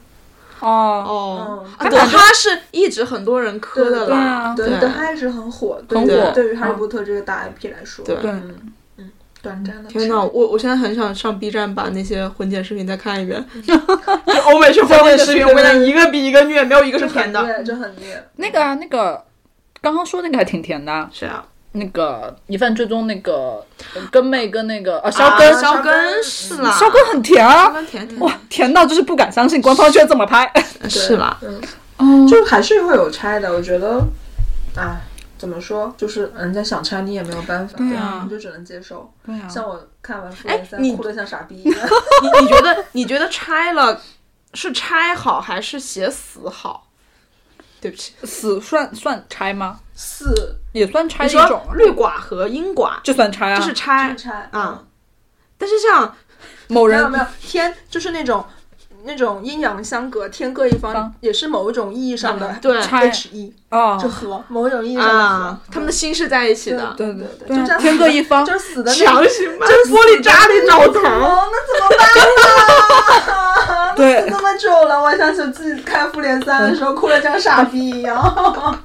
[0.60, 0.66] 哦，
[1.06, 6.30] 哦，德哈是一直很多人磕的对啦啊，对，德哈一直很火，对很火。
[6.34, 8.16] 对于哈利波特这个大 IP 来说，对。
[8.16, 8.54] 对嗯
[8.96, 9.10] 嗯，
[9.42, 9.90] 短暂的。
[9.90, 13.74] 天呐，我我现在很想上 B 站把那些婚检视频再看一遍， 就
[14.46, 17.42] 欧美圈婚检视频，我跟你讲，一个比一个虐，没有一个是甜的。
[17.42, 18.26] 虐，就很虐。
[18.36, 19.22] 那个啊，那个
[19.84, 23.64] 刚刚说那个还挺甜的，是啊，那个疑犯追踪那个
[23.94, 28.18] 呃根妹跟那个啊肖肖根，肖根是啦，肖根很甜啊，根甜甜。
[28.20, 30.50] 哇，甜到就是不敢相信官方居然这么拍。
[30.88, 31.60] 是啦， 嗯，
[31.98, 34.02] 哦，就还是会有拆的，我觉得，
[34.76, 35.00] 哎，
[35.36, 38.22] 怎么说，就是人家想拆你也没有办法，对啊。
[38.24, 39.12] 你就只能接受。
[39.26, 41.78] 对啊，像我看完复联三，你哭的像傻逼一样。
[42.22, 44.00] 你你觉得你觉得拆了
[44.54, 46.83] 是拆好还是写死好？
[47.84, 49.78] 对不起，死算算拆吗？
[49.94, 50.56] 死。
[50.72, 54.14] 也算拆你说一种，绿寡和阴寡这算拆啊，这是拆。
[54.16, 54.82] 拆啊，
[55.58, 56.16] 但是像
[56.68, 58.42] 某人没有没有天，就是那种
[59.04, 62.80] 那种阴阳相隔，天各一方方，也是某一种意义上的对。
[62.80, 63.06] 拆。
[63.06, 63.98] H 一，哦。
[64.02, 67.78] 就，和某一种意义上的啊和，他们的心是在一起的，对对对啊，就这样。
[67.78, 71.04] 天各一方，就是死的强行把玻璃渣里找疼。
[71.04, 72.08] 哦，那怎么办
[73.68, 73.73] 啊？
[73.96, 78.78] 对都这么久了，我想起我自己看复联三的时候哭的像傻逼一样。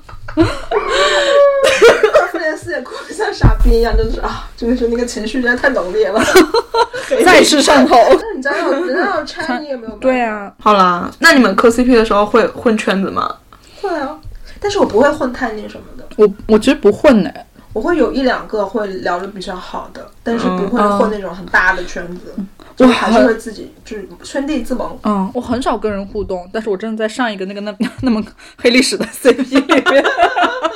[2.32, 6.22] 复联四也哭的像傻逼一样，就是啊，真的是那个情绪真的太浓烈了。
[7.26, 7.95] 再次上头。
[7.95, 9.97] 那你家要人家要拆，你也没有办法。
[10.01, 13.36] 对啊，好啦，那你们磕 CP 的时候会混圈子吗？
[13.82, 14.18] 会啊，
[14.60, 17.32] 但是我不会混太那什么的，我我其实不混呢，
[17.74, 22.36] 我会有一两个会聊的比较好的，但是不会混那种很大的圈子，
[22.80, 24.97] 就还是会自己就是圈地自萌。
[25.03, 28.23] 嗯，我很少跟人互动，但是我真的在上一个那个那 那么
[28.57, 30.05] 黑历史的 CP 里面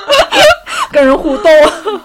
[0.92, 1.50] 跟人互动。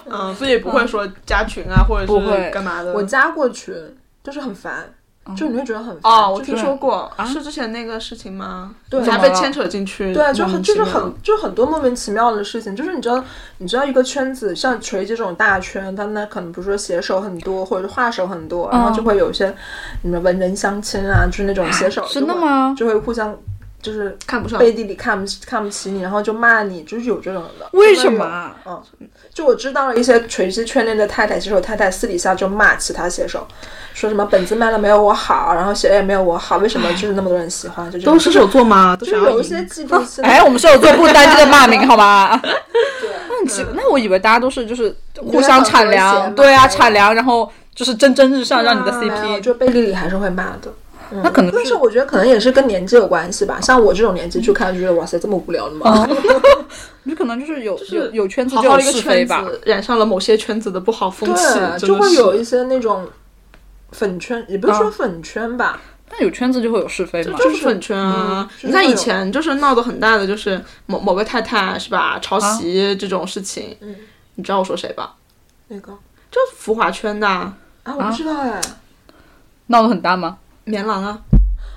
[0.09, 2.93] 嗯，所以不会说加群啊，或者是干嘛的。
[2.93, 3.75] 我加过群，
[4.23, 4.89] 就是很烦，
[5.35, 6.11] 就你会觉得很烦。
[6.11, 8.71] 哦，我听说过，是之前那个事情吗？
[8.89, 9.01] 对。
[9.01, 13.23] 你还被牵扯进去，对，就很就是很就很多莫名其妙的事情，就是你知道，
[13.57, 19.53] 你知道一个圈子，像锤这种大圈，他那可能比如说写手很多，或者是画手很多，然后就会有一些
[20.03, 22.75] 你们文人相亲啊，就是那种写手真的吗？
[22.77, 23.35] 就会互相
[23.81, 24.59] 就是看不上。
[24.59, 27.67] 背地里看不起看不起你，然后就骂你，就是有这种的。
[27.71, 28.55] 为什么啊？
[28.65, 28.81] 嗯，
[29.33, 33.47] 就我知道了一些垂直圈内的太太，写手太太私底下就骂其他写手，
[33.93, 37.89] 说什么本子卖的没有我好，然后写的也没有我好，为什么就是那么多人喜欢？
[37.91, 38.95] 就都是射手座吗？
[38.95, 40.23] 都就是有一些嫉妒心。
[40.25, 42.37] 哎，我们是有做不单这个骂名好吗？
[42.41, 49.39] 对那很奇，那我以为大家都是就是互相产粮，对啊，产粮，然后就是蒸蒸日上，让你的 CP。
[49.39, 50.71] 就背地里还是会骂的。
[51.11, 53.59] 嗯那可能但是我觉得可能也是跟年纪有关系吧。
[53.61, 56.07] 像我这种年纪去看，就觉得哇塞，这么无聊的吗？
[57.03, 59.41] 你可能就是有有有圈子就有好好的一个是非吧。
[59.41, 63.07] 圈子，染上了某些圈子的不好风气，就会有一些那种
[63.91, 67.37] 粉圈，也不是说嗯粉圈吧，但有圈子就会有是非嘛。
[67.39, 68.47] 就是粉圈啊！
[68.63, 73.95] 嗯你看以前就是闹得很大的，就是某某个太太是吧，抄袭这种事情，嗯，
[74.35, 75.15] 你知道我说谁吧？
[75.69, 75.91] 那个
[76.31, 78.61] 就浮华圈的啊啊，我不知道哎。
[79.67, 80.37] 闹得很大吗？
[80.69, 81.19] 棉狼啊，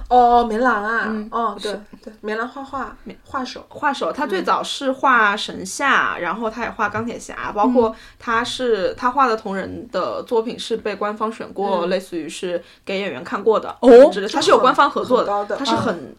[0.09, 1.73] 哦，棉狼啊，嗯哦，对
[2.05, 16.15] 对，棉狼画画，画手，画手，他最早是画神夏，然后他也画钢铁侠，包括他是他画的同人的作品是被官方选过，类似于是给演员看过的哦之类的他是有官方合作的他是很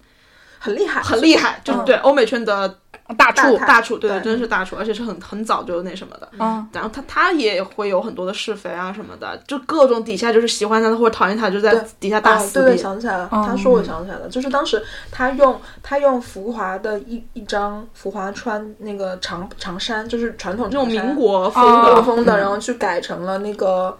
[0.64, 2.74] 很厉害，很厉害，就是嗯对欧美圈的
[3.18, 6.30] 大处太大厨，对，对真的是大厨，而且是很很早就那什么的。
[6.39, 23.97] 嗯，然后他他也会有很多的是非啊什么的，就各种底下就是喜欢他的或者讨厌他，就在底下大哦，对对，想起来了，嗯他说我想起来了，就是当时他用他用浮华的一一张浮华穿那个长长衫，就是传统那种民国风民国的，风的，然后去改成了那个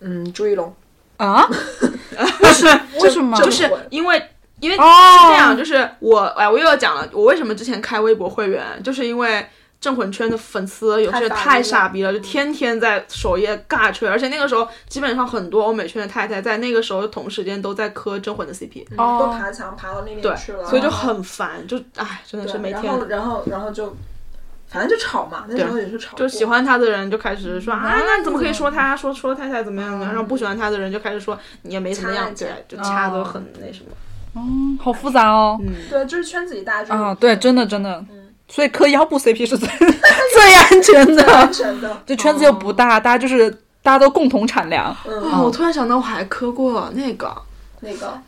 [0.00, 0.74] 嗯朱一龙，
[1.18, 1.46] 啊？
[2.42, 2.80] 为什么？
[3.02, 3.36] 为什么？
[3.38, 4.22] 就是因为
[4.60, 4.86] 因为是哦
[5.28, 9.46] 这样，就是我哎，我又要讲了，我为什么之前开微博会员，就是因为。
[9.80, 23.96] 镇魂圈的粉丝有些太傻逼了，就天天在首页尬吹，而且那个时候基本上很多欧美圈的太太在那个时候同时间都在磕镇魂的 CP，、哦都爬墙爬到那边，去了，所以就很烦，就哎，真的是每天然后然后然后就
[24.68, 33.86] 反正就吵嘛，那时候也是吵，就喜欢他的人就开始说啊，嗯那怎么可以说他说说太太怎么样怎么样，然后不喜欢他的人就开始说你也没怎么样，对，就掐得很那什么。
[33.92, 33.96] 嗯，
[34.80, 35.58] 好复杂哦。
[35.60, 38.04] 嗯，对，就是圈子里大家就啊，对，真的真的。
[38.48, 43.48] 所以磕腰部 CP 是最最安全的安，全的，这圈子又不大，大家就是
[43.80, 44.90] 大家都共同产粮。
[44.90, 47.32] 哦，嗯，我突然想到我还磕过那个，
[47.80, 48.20] 那个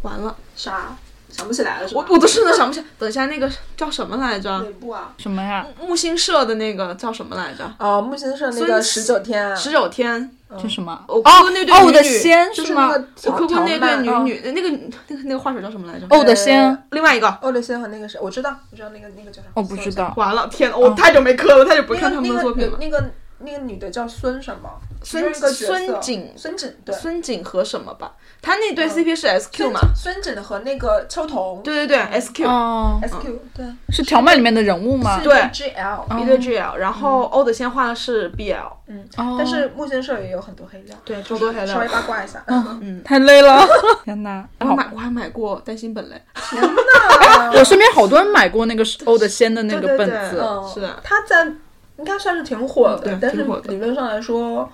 [0.00, 0.96] 完了，啥
[1.28, 2.02] 想不起来了我？
[2.08, 2.86] 我都真的想不起来。
[2.98, 4.48] 等一下，那个叫什么来着？
[4.50, 5.12] 哪部啊？
[5.18, 5.66] 什么呀？
[5.78, 7.70] 木星社的那个叫什么来着？
[7.78, 10.30] 哦，木星社那个十九天啊，十九天。
[10.60, 10.98] 这什么？
[11.08, 12.52] 我磕过那对哦，女我的女仙吗？
[12.54, 14.40] 就是那个我磕过那对女女。
[14.54, 14.70] 那个
[15.08, 16.06] 那个那个画手叫什么来着？
[16.08, 17.28] 哦，我的仙，另外一个。
[17.42, 19.48] 欧的仙和那个谁，我知道，我知道那个那个叫啥？
[19.54, 20.12] 我不知道。
[20.16, 22.78] 完了，天呐，我太久没磕了，太久不看他们个那个的作品了。
[22.80, 23.04] 那个
[23.40, 24.68] 那个女的叫孙什么？
[25.04, 26.92] 孙孙锦孙锦对。
[26.94, 28.12] 孙锦和什么吧？
[28.42, 29.80] 他那对 CP 是 SQ 嘛？
[29.94, 35.20] 孙锦和那个秋桐，对对对，SQ 哦，，SQ 对，是条漫里面的人物吗？
[35.22, 38.56] 对，GL，一对 GL，然后欧的先画的是 BL，
[38.88, 39.36] 嗯，哦。
[39.38, 41.66] 但是木先社也有很多黑料，对，超多黑料。
[41.66, 41.94] 稍微料。
[41.94, 42.42] 八卦一下。
[42.48, 43.64] 嗯，太累了，
[44.04, 44.44] 天哪！
[44.60, 46.20] 我买我还买过单行本嘞，
[47.54, 50.06] 我身边好多人买过那个欧的先的那个对对对。
[50.06, 51.00] 本子，嗯，是的。
[51.04, 51.52] 他在
[51.98, 54.70] 应该算是挺火的，对但是理论上来说，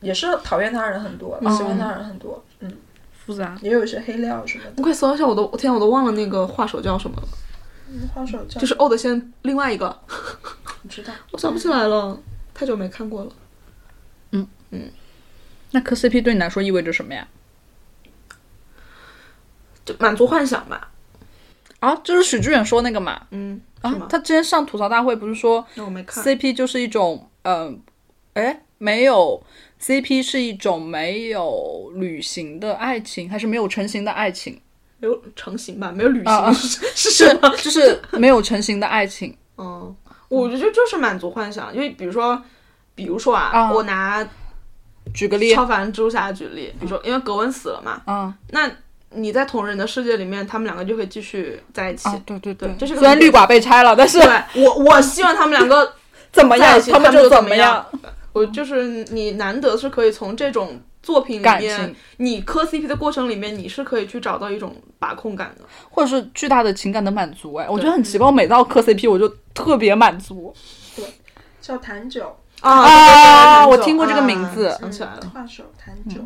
[0.00, 2.72] 也是讨厌他人很多，喜欢他人很多，嗯，
[3.12, 3.56] 复杂。
[3.60, 4.72] 也有一些黑料什么的。
[4.76, 7.28] 你快搜一下，我都天啊，我都忘了那个画手叫什么了，
[7.90, 9.94] 嗯，花手叫就是欧的先另外一个，
[10.82, 12.18] 不知道，我想不起来了，
[12.54, 13.30] 太久没看过了。
[14.32, 14.90] 嗯嗯
[15.70, 17.28] 那磕 CP 对你来说意味着什么呀？
[19.84, 20.88] 就满足幻想吧，
[21.80, 23.26] 啊，就是许志远说那个嘛。
[23.30, 23.60] 嗯？
[23.82, 26.22] 啊他之前上吐槽大会不是说那我没看。
[26.24, 27.80] CP 就是一种，嗯、
[28.34, 29.42] 哎，没有
[29.80, 34.60] CP 是一种没有旅行的爱情，还是没有成型的爱情？
[35.00, 36.54] 没有成型吧，没有旅行、
[36.94, 37.38] 是 是？
[37.62, 39.36] 就是没有成型的爱情。
[39.56, 39.94] 嗯，
[40.28, 42.42] 我觉得就是满足幻想，因为比如说，
[42.96, 44.28] 比如说啊，啊我拿
[45.14, 48.68] 举个例，超凡蜘蛛侠举例，比如说因为格温死了嘛，嗯那
[49.10, 52.08] 你在同人的世界里面，他们两个就会继续在一起。
[52.08, 54.18] 啊，对对对，这是虽然绿寡被拆了，但是
[54.54, 55.92] 我，我希望他们两个
[56.32, 58.00] 怎么样他们就就怎么么样样。。
[58.32, 65.64] 我就是你难得是可以从这种作品里面，你磕 CP 的过程里面，你是可以去找到一种把控感的。
[65.90, 68.26] 或者是巨大的情感的满足，哎，我觉得很奇怪。
[68.26, 70.54] 我每到磕 CP，我就特别满足。
[70.94, 71.04] 对
[71.60, 75.30] 叫谭九，啊啊我听过这个名字想起来了。
[75.34, 76.20] 画手谭九，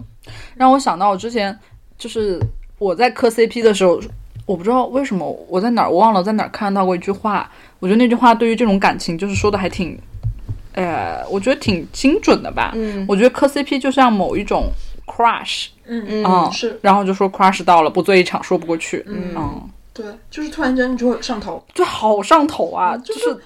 [0.57, 1.57] 让我想到我之前
[1.97, 2.39] 就是
[2.83, 4.01] 我在磕 CP 的时候，
[4.47, 9.97] 我不知道为什么我在哪儿我忘了在哪儿看到过一句话，我觉得那句话对于这种感情就是说的还挺，
[10.73, 12.73] 呃，我觉得挺精准的吧。
[12.75, 14.71] 嗯我觉得磕 CP 就像某一种
[15.07, 19.63] crush，嗯嗯，是然后就说 crush 到了，不醉一场说不过去，嗯嗯，
[19.95, 21.63] 对，就是突然间你就会上头。
[21.75, 23.39] 就好上头啊，就就是是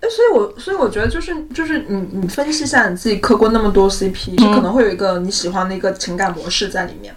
[0.00, 7.14] 哎，所以我所以我觉得就是就是你你分析一下你自己磕过那么多 CP，、就可能会有一个你喜欢的一个情感模式在里面。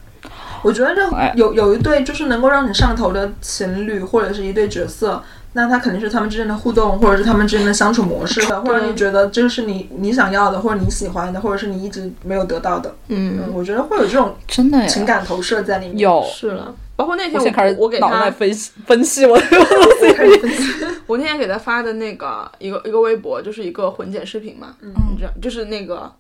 [0.64, 5.22] 我觉得任哎有有一对就是能够让你上头的情侣或者是一对角色，
[5.54, 12.94] 那他肯定是他们之间的互动，或者是他们之间的相处模式，或者你觉得这个是你你想要的，或者你喜欢的，或者是你一直没有得到的。
[13.08, 15.06] 嗯，嗯，我觉得会有这种真的情。
[15.06, 16.00] 感投射在里面。
[16.00, 16.74] 有，是了。
[16.96, 20.74] 包括那天我开始我给脑袋他，分析 分析我的我开始分析。
[21.06, 26.12] 我那天给他发的那个一个一个微博，就是一个混剪视频嘛，嗯你知道，就是那个。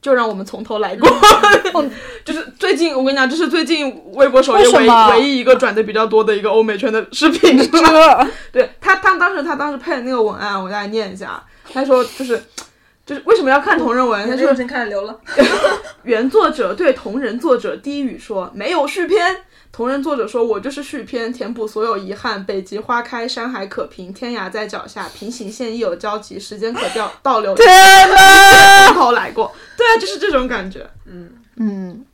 [0.00, 1.08] 就让我们从头来过，
[2.24, 7.58] 就是最近我跟你讲，这是最近微博首页唯为什么唯一一个转的比较多的一个欧美圈的视频。
[7.70, 11.42] 这对他，他当时他当时配的那个文案，我给大家念一下。
[11.72, 12.42] 他说就是
[13.04, 14.28] 就是为什么要看同人文？
[14.28, 15.20] 他说眼泪已经开始流了。
[16.04, 19.36] 原作者对同人作者低语说没有续篇。
[19.72, 22.44] 同人作者说：“我就是续篇，填补所有遗憾。
[22.44, 27.66] 北极花开，山海可平，天涯在脚下，平行线亦有交集，时间可调倒流，天
[28.10, 28.86] 哪！
[28.88, 30.88] 从头来过。”对啊，就是这种感觉。
[31.06, 32.04] 嗯嗯，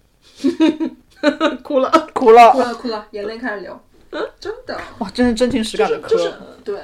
[1.64, 1.90] 哭了。
[2.12, 3.80] 哭了哭了，哭了，眼泪开始流。
[4.10, 6.32] 嗯真的，哇，真是真情实感的磕就是，
[6.64, 6.80] 对，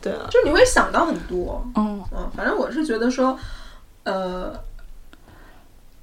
[0.00, 1.66] 对啊，就你会想到很多。
[1.76, 3.38] 嗯嗯，反正我是觉得说，
[4.04, 4.52] 呃，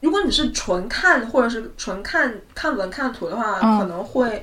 [0.07, 3.77] 如果你是纯看或者是纯看看文看图的话，嗯。
[3.77, 4.41] 可能会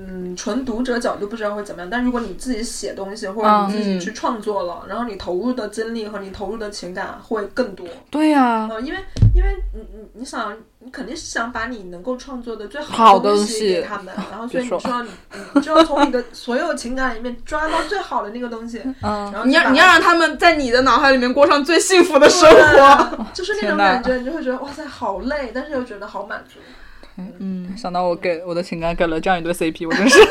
[0.00, 7.84] 嗯，纯读者角度不知道会怎么样，但如果你自己写东西，或者你自己去创作了，然后你投入的精力和你投入的情感会更多。
[8.08, 8.98] 对呀、呃，因为
[9.34, 15.10] 因为你你你想，你肯定是想把你能够创作的最好好的的东西西给他们， 然后所以你就要你
[15.54, 23.26] 你就要从你的所有情感里面抓到最好的那个东西，嗯，然后你要你要让他们在你的脑海里面过上最幸福的生对活。
[23.34, 26.60] 就是那种感觉，你就会觉得哇塞，好累，但是又觉得好满足。
[27.38, 30.18] 嗯，想到我给我的情感给了这样一对 CP，我真是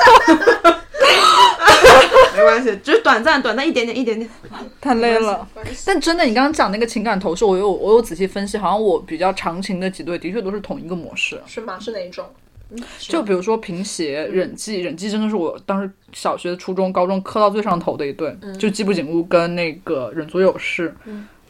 [2.36, 4.30] 没关系，只是短暂，短暂一点点，一点点。
[4.80, 5.48] 太累了。
[5.86, 11.42] 但真的，你刚刚讲那个情感投射，我有我有仔细分析，好像我比较长情的几对，的确都是同一个模式。
[11.46, 11.78] 是吗？
[11.80, 12.26] 是哪一种？
[12.70, 20.94] 嗯就比如说平邪、忍记，忍记真的是我当时小学、初中、高中磕到最上头的一对，就季部景屋跟那个忍足有事。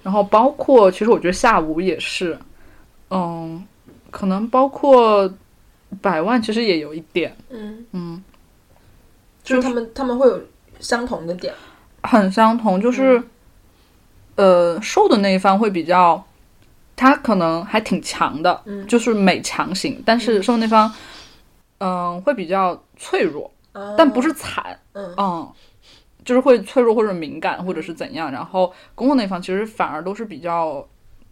[0.03, 2.37] 然后包括其实我觉得下午也是，
[3.09, 3.65] 嗯，
[4.11, 5.31] 可能包括
[6.01, 8.23] 百万其实也有一点，嗯嗯，
[9.43, 10.41] 就是他们他们会有
[10.79, 11.53] 相同的点。
[12.03, 13.21] 很相同，就是、
[14.35, 16.23] 呃瘦的那一方会比较。
[16.99, 20.91] 他可能还挺强的，嗯就是美强型，但是受那方，
[21.77, 23.51] 嗯、会比较脆弱，
[23.95, 25.53] 但不是惨，嗯嗯，
[26.25, 28.31] 就是会脆弱或者敏感或者是怎样。
[28.31, 30.83] 然后公公那方其实反而都是比较，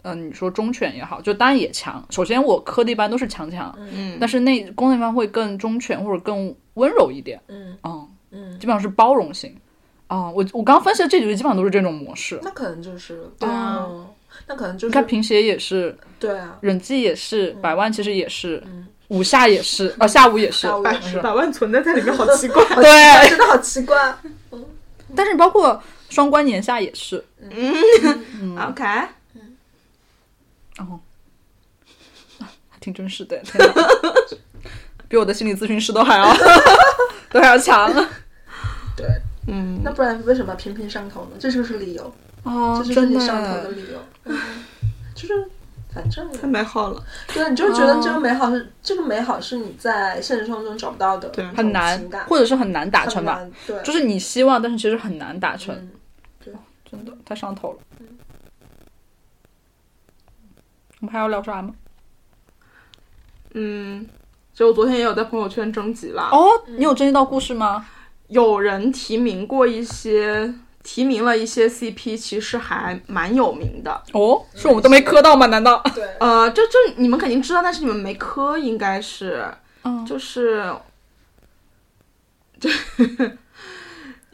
[0.05, 2.03] 嗯、你说忠犬也好，就当然也强。
[2.09, 9.55] 首先我磕的一般都是强强，嗯但是那公那方会更忠犬或者更温柔一点，嗯嗯，嗯，基本上是包容型。
[10.07, 12.39] 啊、我我刚分析的这几位基本上都是这种模式。
[12.43, 14.07] 那可能就是对啊哦
[14.47, 22.63] 那可能就是你看平邪也是，对啊，忍纪也是，百万其实也是，嗯五下也是，啊，下午也是， 百下午也是百万存在在里面，好奇怪。
[22.75, 22.83] 对，
[23.29, 24.15] 真的好奇怪。
[25.15, 28.83] 但是包括双关年下也是，嗯 OK，
[30.79, 30.99] 哦，
[32.69, 33.73] 还 挺真实的，天哪
[35.07, 36.33] 比我的心理咨询师都还要
[37.31, 37.91] 都还要强
[38.97, 39.07] 对，
[39.47, 41.37] 嗯，那不然为什么频频上头呢？
[41.39, 42.13] 这就是理由，
[42.43, 43.99] 哦这就是你上头的理由。
[44.25, 44.37] 嗯
[45.13, 45.49] 就是
[45.93, 47.01] 反正太美好了。
[47.33, 51.97] 对啊，你就觉得这个美好是、这个美好是你在现实生活中找不到的，对很难，
[52.27, 55.73] 或者是很难达成吧，对，就是你希望，但是其实很难达成，
[56.45, 56.53] 嗯
[56.91, 57.79] 真的太上头了。
[60.94, 61.73] 我们还要聊啥吗？
[63.53, 64.05] 嗯，
[64.53, 66.45] 就我昨天也有在朋友圈征集啦，哦，
[66.77, 67.85] 你有征集到故事吗？
[68.27, 70.53] 有人提名过一些，
[70.83, 74.01] 提名了一些 CP，其实还蛮有名的。
[74.13, 75.45] 哦，是我们都没磕到吗？
[75.45, 75.81] 难道？
[75.93, 79.47] 对，呃，这这你们肯定知道，但是你们没磕，应该是，
[79.83, 80.73] 嗯就是，
[82.59, 82.69] 就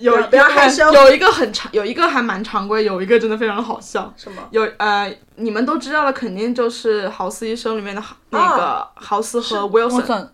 [0.01, 4.11] 有不要害羞有一个很常，有一个还蛮常规，有一个真的非常的好笑。
[4.17, 4.41] 什么？
[4.51, 10.27] 有呃，你们都知道的，肯定就是《豪斯医生》里面的那个豪斯和 Wilson，、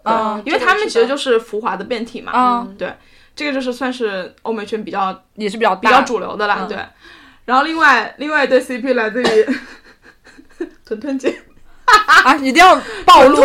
[0.46, 2.32] 因为他们其实就是浮华的变体嘛。
[2.32, 2.94] 啊嗯对，
[3.36, 6.60] 这个就是算是欧美圈比较也是比较比较主流的啦。
[6.62, 6.78] 嗯对，
[7.46, 9.48] 然后另外另外一对 CP 来自于
[10.86, 11.42] 屯屯姐，
[12.24, 13.44] 啊，一定要暴露。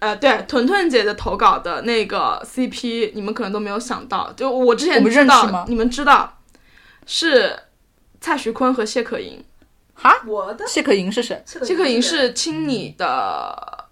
[0.00, 6.38] 屯呃，对，屯屯姐的投稿的那个 CP，你们可能都没有想到，就我之前知道认识吗你们知道
[7.06, 7.54] 是
[8.20, 9.44] 蔡徐坤和谢可寅。
[9.94, 11.42] 哈，我的谢可寅是谁？
[11.44, 13.86] 谢可寅是青你的，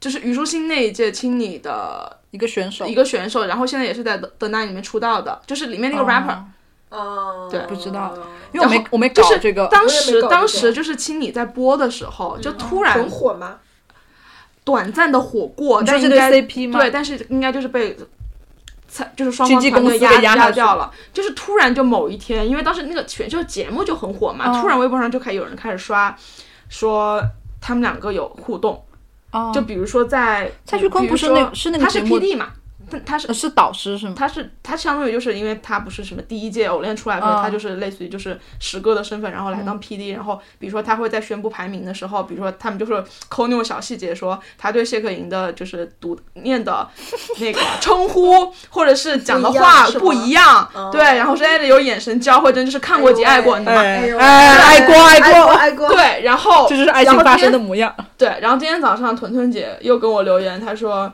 [0.00, 6.34] 就是虞书欣那一届青你的一个选手，一个选手，然后现在也是在 The The Nine 里面出道的，就是里面那个 rapper。
[6.34, 6.44] 哦
[6.90, 8.12] 哦，对不知道
[8.52, 13.60] 因为我没我没就是搞这个，当时当搞这个时就是青你在播的时候，就突然很火吗？
[14.64, 16.78] 短暂的火过，但应该 CP 吗？
[16.78, 17.96] 对，但是应该就是被。
[18.88, 26.14] 才就是双方团队压给压掉了，就是突然就某一天，因为当时那个选秀节目就很火嘛，嗯突然微博上就开始有人开始刷，
[26.68, 27.18] 说
[27.58, 28.84] 他们两个有互动，
[29.30, 32.50] 哦，就比如说在蔡徐坤不是那是那个他是 PD 嘛，
[32.90, 34.14] 他他是呃是导师是吗？
[34.16, 46.88] 他是他相当于就是因为他不是什么第一届偶练出来的，嗯他就是类似于就是十哥的身份，然后来当 PD，、然后比如说他会在宣布排名的时候，比如说他们就是抠那种小细节，说他对谢可寅的就是读念的
[47.38, 53.80] 那个称呼或者是讲的话不不一样，哦对，然后是哎有眼神交汇，真就是看过即爱过，你懂吗？
[53.80, 57.94] 哎呦哎，爱过爱爱过，爱过，对，然后这就是爱情发生的模样。
[58.18, 61.12] 对，然后今天早上屯屯姐又跟我留言，她说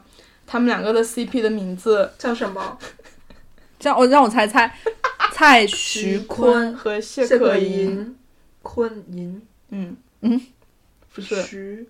[0.48, 2.10] 他们两个的 CP 的名字。
[2.18, 2.78] 叫什么？
[3.78, 4.74] 叫我让我猜猜，
[5.32, 6.74] 蔡徐坤。
[6.74, 8.16] 和谢谢可寅，寅，
[8.62, 9.96] 坤寅，嗯。
[10.22, 10.40] 嗯，
[11.14, 11.42] 不是。
[11.42, 11.88] 徐，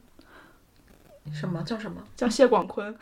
[1.33, 1.63] 什么？
[1.63, 2.03] 叫什么？
[2.17, 2.95] 叫谢广坤。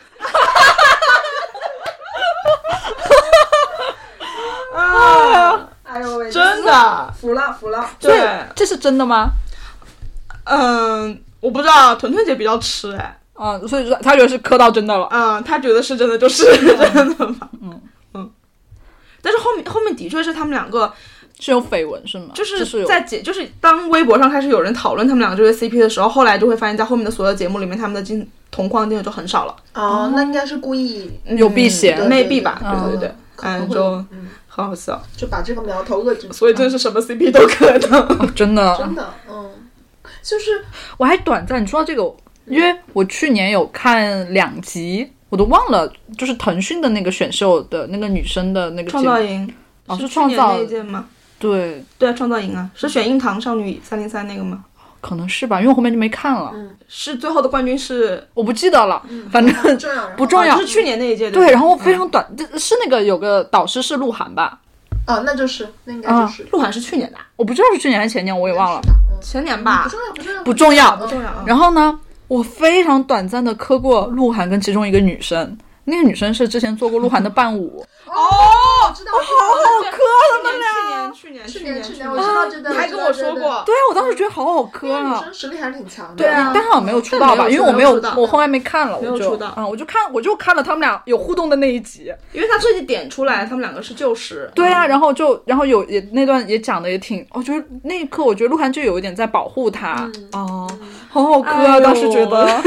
[4.74, 9.30] 啊，哎呦喂，真的，服了服了，对，这是真的吗？
[10.44, 15.08] 嗯，我不知道，屯屯姐比较吃哎，啊，所以说他觉得是磕到真的了。
[15.10, 16.44] 嗯，他觉得是真的，就是
[16.94, 17.48] 真的嘛。
[17.62, 17.80] 嗯
[18.14, 18.30] 嗯。
[19.22, 20.92] 但是后面后面的确是他们两个
[21.38, 22.30] 是有绯闻是吗？
[22.34, 29.56] 就是在解，就是当微博上开始有人讨论他们两个这对 CP 的时候，后来就会发现，在后面的所有节目里面，他们的镜同框镜头就很少了。
[29.74, 32.58] 哦，那应该是故意有避嫌，maybe 吧？
[32.62, 34.04] 对对对，嗯，就
[34.46, 36.32] 很好笑，就把这个苗头遏制。
[36.32, 39.50] 所以真是什么 CP 都可能，真的真的，嗯，
[40.22, 40.64] 就是
[40.96, 42.02] 我还短暂，你说到这个，
[42.46, 49.52] 因为我去年有看两集，我都忘了，就是腾讯的那个选秀的那个女生的那个创造营，
[49.86, 51.06] 哦，是创造那一届吗？
[51.38, 54.64] 对对啊，创造营啊，是选硬糖少女三零三那个吗？
[55.00, 56.50] 可能是吧，因为我后面就没看了。
[56.54, 59.00] 嗯，是最后的冠军是我不记得了，
[59.30, 59.54] 反正
[60.16, 60.58] 不重要。
[60.58, 62.26] 是去年那一届对，然后非常短，
[62.58, 64.58] 是那个有个导师是鹿晗吧？
[65.06, 68.80] 哦，那就是那应该就是鹿晗是去年的，我不知道是去年还是前年，我也忘了。
[69.20, 71.44] 前年吧，不重要，不重要，不重要，不重要。
[71.46, 75.56] 然后呢，我非常短暂的磕过鹿晗跟其中一个女生。
[75.84, 78.12] 那个女生是之前做过鹿晗的伴舞哦，
[78.92, 79.98] 知道，好好磕
[80.32, 80.68] 他们俩。
[81.16, 83.62] 去年，去年，去年，我知道，知道，你还跟我说过。
[83.64, 85.18] 对啊，我当时觉得好好磕啊。
[85.18, 86.16] 女生实力还是挺强的。
[86.16, 87.48] 对啊，但好像没有出道吧？
[87.48, 89.54] 因为我没有，我后来没看了，我就出道。
[89.56, 94.50] 嗯，我就看，我就看了他们俩有互动的那一集，因为他这集点出来，他们两个是旧识。
[94.54, 100.10] 对啊，然后就，然后有也那段也讲的也挺，我觉得那一刻，我觉得鹿晗就有一点在保护他。
[100.32, 100.68] 哦，
[101.08, 101.80] 好好磕啊！
[101.80, 102.46] 当时觉得。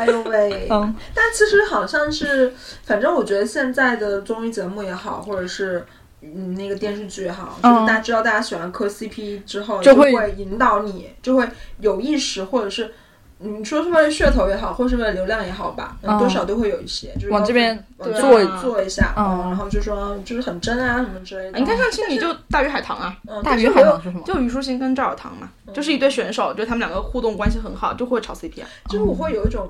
[0.00, 0.66] 哎呦喂！
[0.70, 2.54] 嗯，但其实好像是，
[2.84, 5.84] 反正我觉得现在的综艺节目也好，或者是
[6.22, 11.48] 嗯那个电视剧也好，就是大家知道大家喜欢磕 CP 之后，就会引导你，就会
[11.78, 12.92] 有意识，或者是
[13.38, 21.58] 你说是为了噱头也好，或是为了流量也好吧，多少都会有一些，就是往这边做做一下，嗯，然后就说就是很真啊什么之类的。
[21.58, 24.22] 你看上期你就大鱼海棠啊，大鱼海棠是什么？
[24.26, 28.68] 就虞书欣跟赵尔棠嘛，就是一对选手，就他们两个互动关系很好，就会炒 CP 啊。
[28.90, 29.68] 就是我会有一种。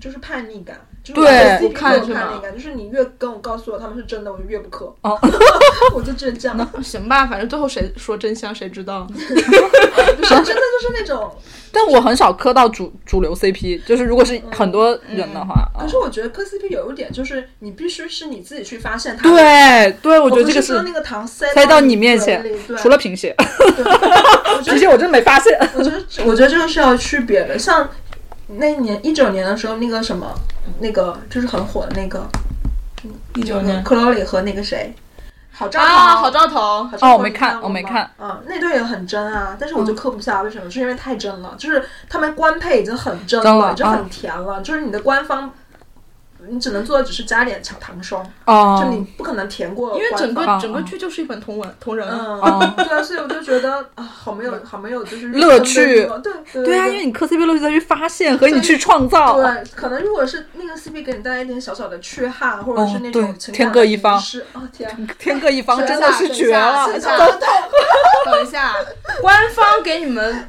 [0.00, 0.76] 就是叛逆感，
[1.14, 4.86] 对，我看是叛逆感，就是你越跟我告诉我他们是真的，我就越不磕。
[5.02, 5.18] 哦，
[5.94, 6.56] 我就倔强。
[6.82, 9.06] 行吧，反正最后谁说真相谁知道。
[9.12, 11.34] 就是真的就是那种，
[11.72, 15.68] 但我很少磕到主主流 CP，就是如果是很多人的话。
[15.78, 19.28] 可是我觉得磕 CP 有一点就是你必须是你自己去发现它。
[19.28, 22.44] 对对，我觉得这个是那个糖塞塞到你面前，
[22.76, 23.34] 除了贫血，
[24.64, 25.58] 贫血我真没发现。
[25.74, 27.88] 我觉得我觉得这个是要区别的，像。
[28.48, 30.26] 那年一九年的时候，那个什么，
[30.80, 32.26] 那个就是很火的那个，
[33.34, 34.94] 一九年，克罗里和那个谁，
[35.52, 36.58] 好兆头，好兆头，
[37.00, 40.70] 哦，我没看，我没看，嗯，那对也很真啊，但是我就磕不下，为什么？
[40.70, 45.52] 是因为太真了，就是他们官配已经很真了，就很甜了，就是你的官方。
[46.46, 66.86] 你只能做的只是加点小糖霜，就你不可能填过，因为整个整个剧就是一本同文同人，嗯，对啊，所以我就觉得啊，好没有好没有就是乐趣，对对啊，因为你磕 CP 乐趣在于发现和你去创造，对，可能如果是那个 CP 给你带来一点小小的缺憾，或者是那种天各一方，是啊天，天各一方真的是绝了，
[68.26, 68.74] 等一下，
[69.20, 70.48] 官方给你们。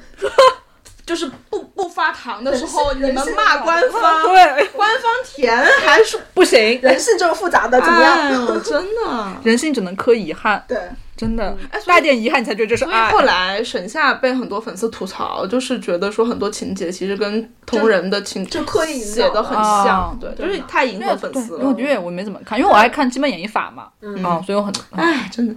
[1.09, 8.63] 就是不不发糖的时候，你们骂官方，对，官方甜还是不行，人性这么复杂的，怎么样？
[8.63, 10.63] 真的，人性只能磕遗憾。
[10.67, 10.77] 对。
[11.19, 13.11] 真的，带点遗憾你才觉得这是爱。
[13.11, 21.75] 后来沈夏被很多粉丝吐槽，就是觉得说很多情节其实跟同人的情就刻意写的很像，对，就是太迎合粉丝了。
[21.77, 23.89] 因为我没怎么看，因为我爱看《基本演绎法》嘛，
[24.23, 25.55] 啊，所以我很哎，真的，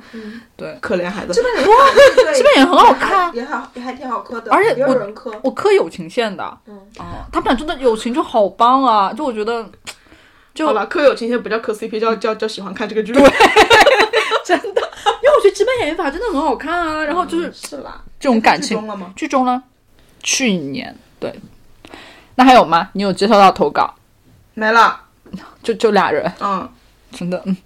[0.56, 1.32] 对，可怜孩子。
[1.32, 4.50] 基本演哇，基本演很好看，也好，也还挺好磕的。
[4.50, 9.12] 而且我我磕友情线的，嗯，啊，他们俩真的友情就好棒啊！
[9.12, 9.64] 就我觉得，
[10.52, 13.12] 就好了，磕友情线不叫磕 CP，叫叫叫喜欢看这个剧。
[13.12, 13.22] 对，
[14.44, 14.81] 真的。
[15.42, 19.12] 因为我觉得《基本演绎法》真的很好看啊，然后就是是啦，这种感情剧中了吗？
[19.16, 19.62] 剧中了，
[20.22, 21.34] 去年对。
[22.36, 22.88] 那还有吗？
[22.94, 23.94] 你有接收到投稿？
[24.54, 24.98] 没了，
[25.62, 26.30] 就就俩人。
[26.40, 26.68] 嗯，
[27.10, 27.56] 真的，嗯，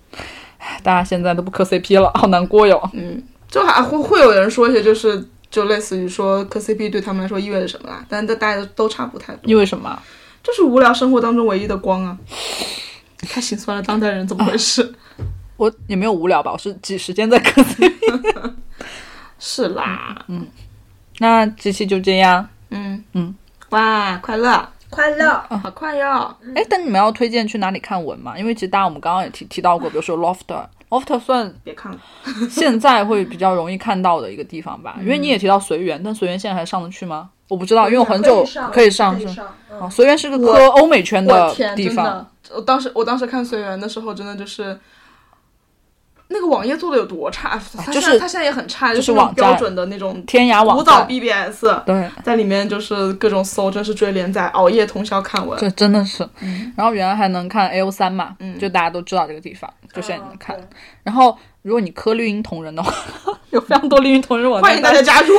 [0.83, 2.81] 大家现在都不磕 CP 了，好难过哟。
[2.95, 8.05] 嗯，就还会会有人说一些，就是就类似于说磕 CP 对他们来说意味着什么啦？
[8.09, 9.41] 但大家都差不太多。
[9.51, 10.03] 意味什么？
[10.43, 12.17] 就是无聊生活当中唯一的光啊！
[13.29, 14.95] 太心酸了，当代人怎么回事？
[15.57, 17.63] 我也没有无聊吧，我是挤时间在磕。
[19.39, 20.47] 是啦，嗯，
[21.19, 23.35] 那这期就这样，嗯嗯，
[23.71, 26.35] 哇，快乐，快乐，嗯好快哟！
[26.55, 28.39] 哎，但你们要推荐去哪里看文嘛？
[28.39, 30.67] 因为其实大家我们刚刚也提提到过，比如说 Lofter。
[30.89, 31.99] Ofter 算别看了，
[32.49, 34.97] 现在会比较容易看到的一个地方吧。
[35.03, 37.29] 因为你也提到随缘，但随缘现在还上得去吗？
[37.49, 39.27] 我不知道，因为我很久可以上是
[39.81, 42.25] 啊，随缘是个磕欧美圈的地方。
[42.55, 44.79] 我当时我当时看随缘的时候，真的就是。
[46.29, 47.61] 那个网页做的有多差？
[47.77, 55.59] 它就是现在它现在也很差，就是网标准的那种天涯网古早站，BBS，对，在里面就是各种搜，真是追连载，熬夜通宵看完。
[55.59, 56.29] 这真的是。
[56.41, 60.57] 嗯然后原来还能看 A O 三嘛，就大家都知道这个地方，就现在能看。
[60.57, 60.65] 对
[61.05, 62.93] 然后如果你磕绿茵同人的话，
[63.51, 65.39] 有非常多绿茵同人网站，欢迎大家加入。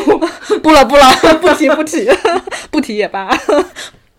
[0.64, 1.04] 不 了不了，
[1.42, 2.10] 不提 不提，
[2.72, 3.30] 不提也罢，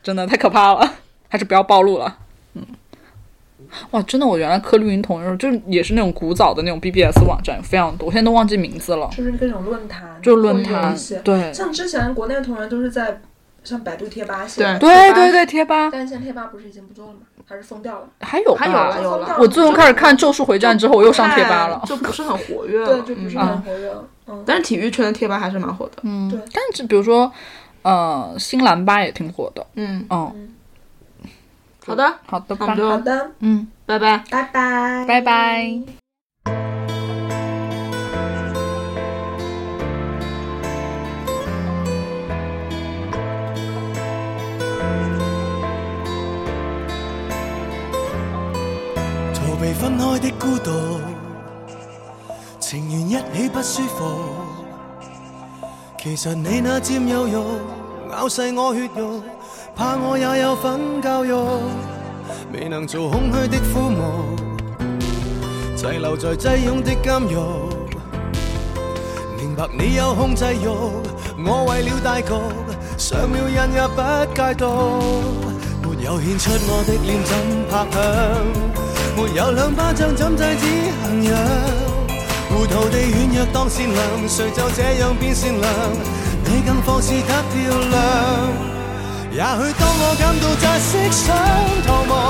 [0.02, 0.94] 真的太可怕了，
[1.28, 2.14] 还是不要暴露了。
[3.70, 13.20] 嗯，哇，真的，我原来磕绿茵同人就是也是那种古早的那种 BBS 网站，非常多，我现在都忘记名字了，就是各种论坛，就是论坛，对像之前国内的同人都是在
[13.64, 17.20] 像百度贴吧写的，对对对对，贴吧但是现在贴吧不是已经不做了吗？
[17.46, 18.06] 还是封掉了？
[18.20, 21.82] 还有还有了有了我自从开始看《咒术回战》之后，我又上贴吧了。
[21.86, 22.86] 就不是很活跃 了。
[22.86, 24.04] 对，就不是嗯很活跃了。
[24.26, 25.92] 嗯，但是体育圈的贴吧还是蛮火的。
[26.02, 27.32] 嗯对，但是比如说，
[27.80, 29.66] 呃，新兰吧也挺火的。
[29.76, 30.48] 嗯，嗯，
[31.88, 32.66] 好的，好的吧。
[32.66, 34.22] 那我们，就好的，嗯，拜拜。
[34.30, 35.80] 拜拜，拜拜。
[49.34, 51.00] 逃避分開的孤獨，
[52.60, 54.04] 情願一起不舒服。
[55.96, 57.32] 其實你那佔有欲
[58.12, 59.22] 咬細我血肉，
[59.78, 61.32] 怕我也有份教育，
[62.52, 64.34] 未能做空虛的枯木，
[65.76, 67.70] 滞留在擠擁的監獄。
[69.38, 72.34] 明白你有控制欲，我為了大局，
[72.98, 74.02] 上了瘾也不
[74.34, 74.66] 戒毒。
[75.84, 77.38] 沒有獻出我的脸怎
[77.70, 78.02] 拍響？
[79.14, 80.66] 沒有兩巴掌怎制止
[81.06, 81.38] 行藥？
[82.50, 85.70] 糊塗地軟弱當善良，誰就這樣變善良？
[86.46, 88.77] 你更放肆得漂亮。
[89.38, 91.30] 也許當我感到窒息想
[91.86, 92.26] 逃亡，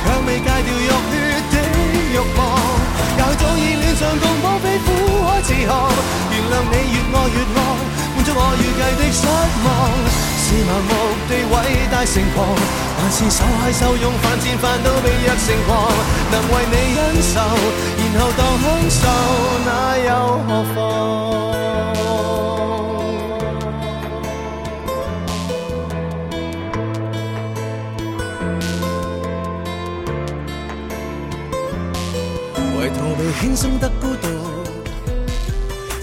[0.00, 1.12] 卻未戒掉浴血
[1.52, 1.60] 的
[2.08, 2.40] 欲望。
[3.18, 4.88] 也許早已戀上共綁飛苦
[5.28, 5.92] 海自航，
[6.32, 7.60] 原諒你越愛越惡，
[8.16, 9.68] 滿足我預計的失望。
[10.40, 10.90] 是盲目
[11.28, 11.54] 地偉
[11.92, 12.48] 大成狂，
[12.96, 15.92] 還是手牽手用犯賤犯到被虐成狂？
[16.32, 17.44] 能為你忍受，
[18.00, 19.04] 然後當享受，
[19.66, 20.80] 那又何妨？
[33.42, 34.28] 輕鬆得孤獨，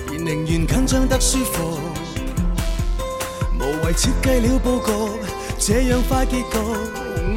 [0.10, 1.80] 而寧願緊張得舒服。
[3.58, 4.92] 無謂設計了布局，
[5.58, 6.60] 這樣快結局，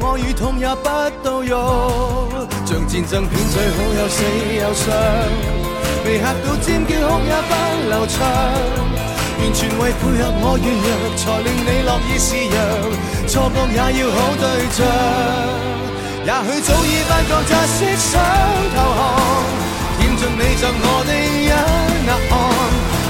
[0.03, 0.89] 愛與痛也不
[1.23, 2.27] 到肉。
[2.65, 4.19] 像戰爭片最好有死
[4.59, 4.91] 有傷，
[6.03, 7.55] 被嚇到尖叫哭也不
[7.87, 8.19] 流暢，
[9.39, 12.59] 完全為配合我软弱，才令你樂意示弱，
[13.25, 14.83] 錯覺也要好對象。
[16.25, 18.11] 也許早已發覺窒息想
[18.75, 18.99] 投降，
[20.29, 22.31] 你赠我的一额汗。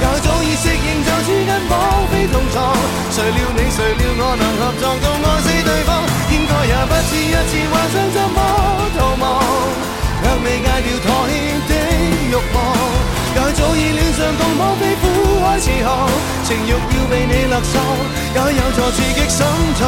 [0.04, 1.80] 也许早已适应就似跟绑
[2.12, 2.76] 匪同床，
[3.12, 8.38] 谁料你谁料我能合作到爱死对方，应该也不止一次幻想怎么
[8.98, 9.24] 逃亡，
[10.22, 11.34] 却未戒掉妥协
[11.70, 11.72] 的
[12.30, 12.58] 欲望。
[13.34, 14.82] 也许早已恋上共绑匪
[15.44, 16.08] 苦海似航，
[16.46, 16.78] 情欲要
[17.12, 17.76] 被你勒索，
[18.34, 19.44] 也有助刺激心
[19.78, 19.84] 痛。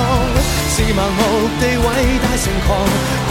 [0.76, 1.88] 是盲目地伟
[2.20, 2.76] 大成狂，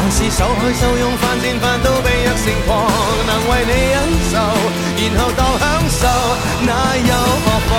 [0.00, 2.88] 还是手开手用犯贱犯到被虐成狂？
[3.26, 3.96] 能为你忍
[4.32, 4.34] 受，
[4.96, 6.02] 然后当享受，
[6.62, 7.12] 那又
[7.44, 7.72] 何妨？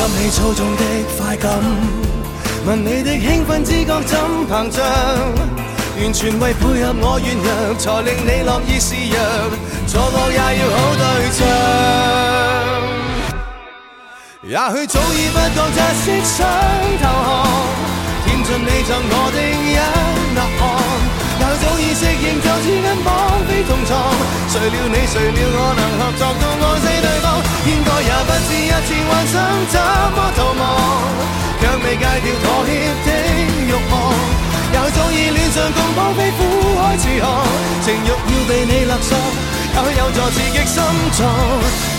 [0.00, 0.82] 给你操纵的
[1.18, 1.50] 快感，
[2.66, 4.16] 問你的興奮知觉怎
[4.48, 4.80] 膨胀？
[6.00, 9.18] 完全為配合我軟弱，才令你樂意示弱，
[9.86, 11.04] 錯惡也要好對
[11.36, 11.38] 象。
[14.42, 16.38] 也許早已不覺窒息想
[17.02, 17.28] 投降，
[18.24, 19.78] 填盡你赠我的一。
[21.60, 23.08] 早已适应就似跟綁
[23.46, 23.92] 非同床，
[24.48, 27.26] 谁料你谁料我能合作到爱死对方，
[27.68, 29.34] 应该也不止一次幻想
[29.68, 29.76] 怎
[30.16, 30.62] 么逃亡，
[31.60, 32.68] 却未戒掉妥协
[33.04, 33.08] 的
[33.68, 33.92] 欲望。
[34.72, 36.38] 也许早已恋上共绑匪苦
[36.80, 37.44] 海似航，
[37.84, 39.18] 情欲要被你勒索，
[39.72, 40.82] 也許有助刺激心
[41.12, 41.20] 脏。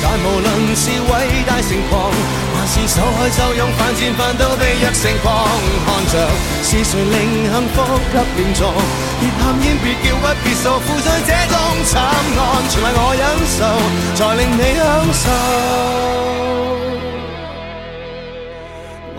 [0.04, 1.12] 但无论是伟
[1.48, 2.12] 大成狂，
[2.54, 5.48] 还是受害受用犯贱犯到被虐成狂，
[5.86, 6.14] 看着
[6.64, 7.82] 是谁令幸福
[8.12, 8.62] 給連坐，
[9.20, 11.56] 別喊冤别叫屈別訴，負罪這種
[11.88, 11.98] 慘
[12.38, 13.60] 案，全為我忍受，
[14.16, 15.24] 才令你享受。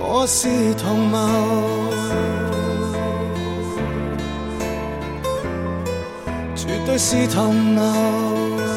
[0.04, 1.16] 我是同谋。
[6.64, 8.71] 绝对是同谋。